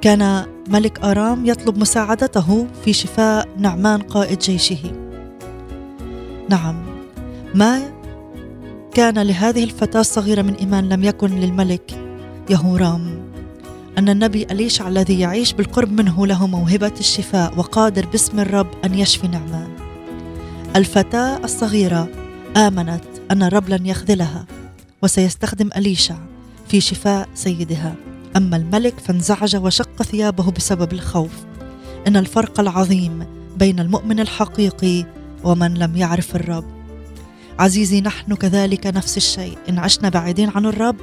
كان 0.00 0.46
ملك 0.68 1.00
آرام 1.00 1.46
يطلب 1.46 1.78
مساعدته 1.78 2.66
في 2.84 2.92
شفاء 2.92 3.48
نعمان 3.58 4.02
قائد 4.02 4.38
جيشه. 4.38 4.99
نعم. 6.50 6.82
ما 7.54 7.90
كان 8.94 9.18
لهذه 9.18 9.64
الفتاة 9.64 10.00
الصغيرة 10.00 10.42
من 10.42 10.54
إيمان 10.54 10.88
لم 10.88 11.04
يكن 11.04 11.40
للملك 11.40 11.98
يهورام 12.50 13.22
أن 13.98 14.08
النبي 14.08 14.46
أليشع 14.50 14.88
الذي 14.88 15.20
يعيش 15.20 15.52
بالقرب 15.52 15.92
منه 15.92 16.26
له 16.26 16.46
موهبة 16.46 16.92
الشفاء 17.00 17.58
وقادر 17.58 18.06
باسم 18.06 18.40
الرب 18.40 18.66
أن 18.84 18.94
يشفي 18.94 19.28
نعمان. 19.28 19.68
الفتاة 20.76 21.44
الصغيرة 21.44 22.08
آمنت 22.56 23.04
أن 23.30 23.42
الرب 23.42 23.68
لن 23.68 23.86
يخذلها 23.86 24.46
وسيستخدم 25.02 25.70
أليشع 25.76 26.16
في 26.68 26.80
شفاء 26.80 27.28
سيدها. 27.34 27.94
أما 28.36 28.56
الملك 28.56 29.00
فانزعج 29.00 29.56
وشق 29.56 30.02
ثيابه 30.02 30.50
بسبب 30.50 30.92
الخوف. 30.92 31.32
إن 32.06 32.16
الفرق 32.16 32.60
العظيم 32.60 33.26
بين 33.58 33.80
المؤمن 33.80 34.20
الحقيقي 34.20 35.19
ومن 35.44 35.74
لم 35.74 35.96
يعرف 35.96 36.36
الرب. 36.36 36.64
عزيزي 37.58 38.00
نحن 38.00 38.34
كذلك 38.34 38.86
نفس 38.86 39.16
الشيء. 39.16 39.58
إن 39.68 39.78
عشنا 39.78 40.08
بعيدين 40.08 40.50
عن 40.54 40.66
الرب 40.66 40.96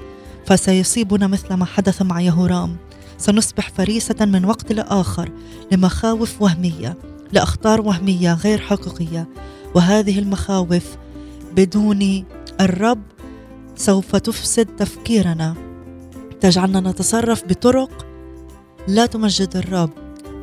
فسيصيبنا 0.46 1.28
مثل 1.28 1.54
ما 1.54 1.66
حدث 1.66 2.02
مع 2.02 2.22
يهورام. 2.22 2.78
سنصبح 3.18 3.70
فريسة 3.70 4.26
من 4.26 4.46
وقت 4.46 4.72
لآخر 4.72 5.32
لمخاوف 5.72 6.42
وهمية 6.42 6.98
لأخطار 7.32 7.82
وهمية 7.82 8.34
غير 8.34 8.60
حقيقية. 8.60 9.28
وهذه 9.76 10.20
المخاوف 10.20 10.86
بدون 11.56 12.26
الرب 12.62 13.02
سوف 13.76 14.16
تفسد 14.16 14.66
تفكيرنا. 14.66 15.56
تجعلنا 16.42 16.80
نتصرف 16.80 17.44
بطرق 17.46 18.06
لا 18.88 19.06
تمجد 19.06 19.56
الرب. 19.56 19.90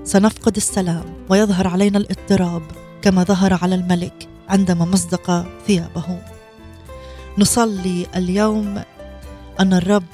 سنفقد 0.05 0.57
السلام 0.57 1.05
ويظهر 1.29 1.69
علينا 1.69 1.99
الاضطراب. 1.99 2.63
كما 3.05 3.25
ظهر 3.25 3.59
على 3.63 3.75
الملك 3.75 4.29
عندما 4.49 4.85
مزق 4.85 5.47
ثيابه. 5.67 6.19
نصلي 7.39 8.07
اليوم 8.17 8.83
أن 9.61 9.73
الرب 9.73 10.05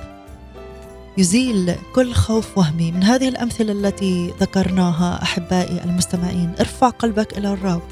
يزيل 1.18 1.74
كل 1.94 2.12
خوف 2.12 2.58
وهمي. 2.58 2.92
من 2.92 3.02
هذه 3.02 3.28
الأمثلة 3.28 3.72
التي 3.72 4.34
ذكرناها 4.40 5.22
أحبائي 5.22 5.84
المستمعين 5.84 6.52
ارفع 6.60 6.88
قلبك 6.88 7.38
إلى 7.38 7.52
الرب 7.52 7.82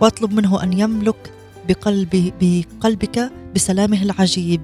واطلب 0.00 0.32
منه 0.32 0.62
أن 0.62 0.72
يملك 0.72 1.32
بقلبي 1.68 2.34
بقلبك 2.40 3.32
بسلامه 3.54 4.02
العجيب 4.02 4.60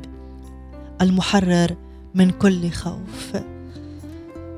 المحرر 1.01 1.76
من 2.14 2.30
كل 2.30 2.70
خوف. 2.70 3.32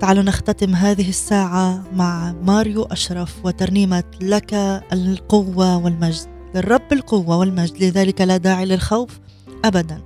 تعالوا 0.02 0.22
نختتم 0.22 0.74
هذه 0.74 1.08
الساعة 1.08 1.84
مع 1.92 2.32
ماريو 2.32 2.82
أشرف 2.82 3.44
وترنيمة 3.44 4.04
لك 4.20 4.54
القوة 4.92 5.76
والمجد 5.76 6.26
للرب 6.54 6.92
القوة 6.92 7.36
والمجد 7.36 7.84
لذلك 7.84 8.20
لا 8.20 8.36
داعي 8.36 8.64
للخوف 8.64 9.20
أبدا. 9.64 10.02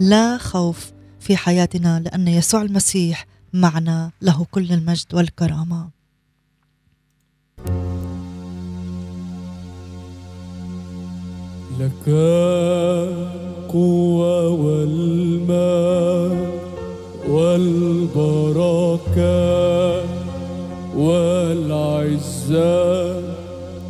لا 0.00 0.38
خوف 0.38 0.92
في 1.20 1.36
حياتنا 1.36 2.00
لأن 2.00 2.28
يسوع 2.28 2.62
المسيح 2.62 3.26
معنا 3.52 4.10
له 4.22 4.46
كل 4.50 4.72
المجد 4.72 5.14
والكرامة. 5.14 5.90
لك 11.80 12.08
قوة 13.68 14.48
والماء 14.48 16.14
والبركة 17.34 19.24
والعزة 20.96 22.84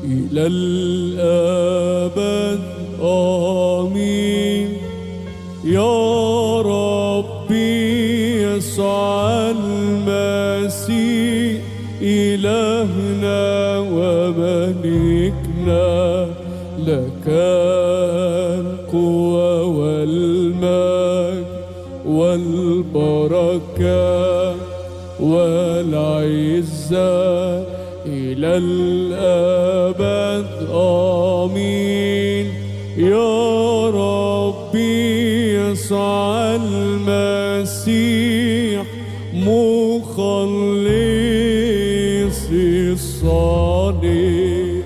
إلى 0.04 0.46
الأبد. 0.46 2.60
آمين. 3.02 4.68
يا 5.64 6.60
ربي 6.60 8.42
يسوع 8.42 9.50
المسيح 9.50 11.60
إلهنا 12.02 13.78
وملكنا 13.92 15.84
لك. 16.78 17.26
والبركة 22.34 23.94
والعزة 25.20 27.04
إلى 28.06 28.56
الأبد 28.56 30.46
آمين. 30.74 32.46
يا 32.98 33.90
ربي 33.90 35.54
يسوع 35.58 36.54
المسيح 36.54 37.74
مخلصي 39.34 40.14
الصالح 42.92 44.84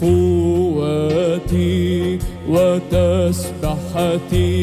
قوتي 0.00 2.18
وتسبحتي. 2.50 4.55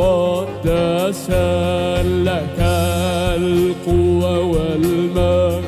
مقدسا 0.00 2.02
لك 2.02 2.58
القوة 3.36 4.40
والمجد 4.40 5.64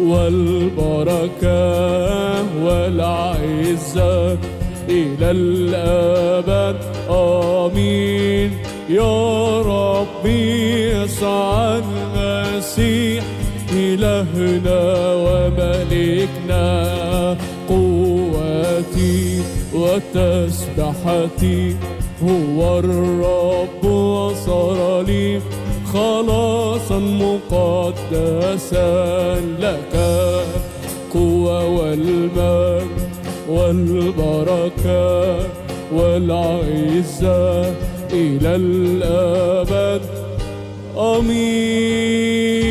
والبركة 0.00 1.60
والعزة 2.64 4.32
إلى 4.88 5.30
الأبد؟ 5.30 6.76
آمين. 7.10 8.50
يا 8.88 9.60
ربي 9.62 10.90
يسوع 10.90 11.78
المسيح 11.78 13.24
إلهنا 13.72 15.14
وملكنا 15.14 16.66
قوتي 17.68 19.42
وتسبحتي. 19.74 21.76
هو 22.22 22.78
الرب 22.78 23.84
وصار 23.84 25.02
لي 25.02 25.40
خلاصا 25.92 26.98
مقدسا 26.98 28.80
لك. 29.60 29.96
قوة 31.14 31.66
والمجد 31.66 32.86
والبركة 33.48 35.36
والعزة 35.92 37.74
إلى 38.12 38.56
الأبد. 38.56 40.02
آمين. 40.96 42.69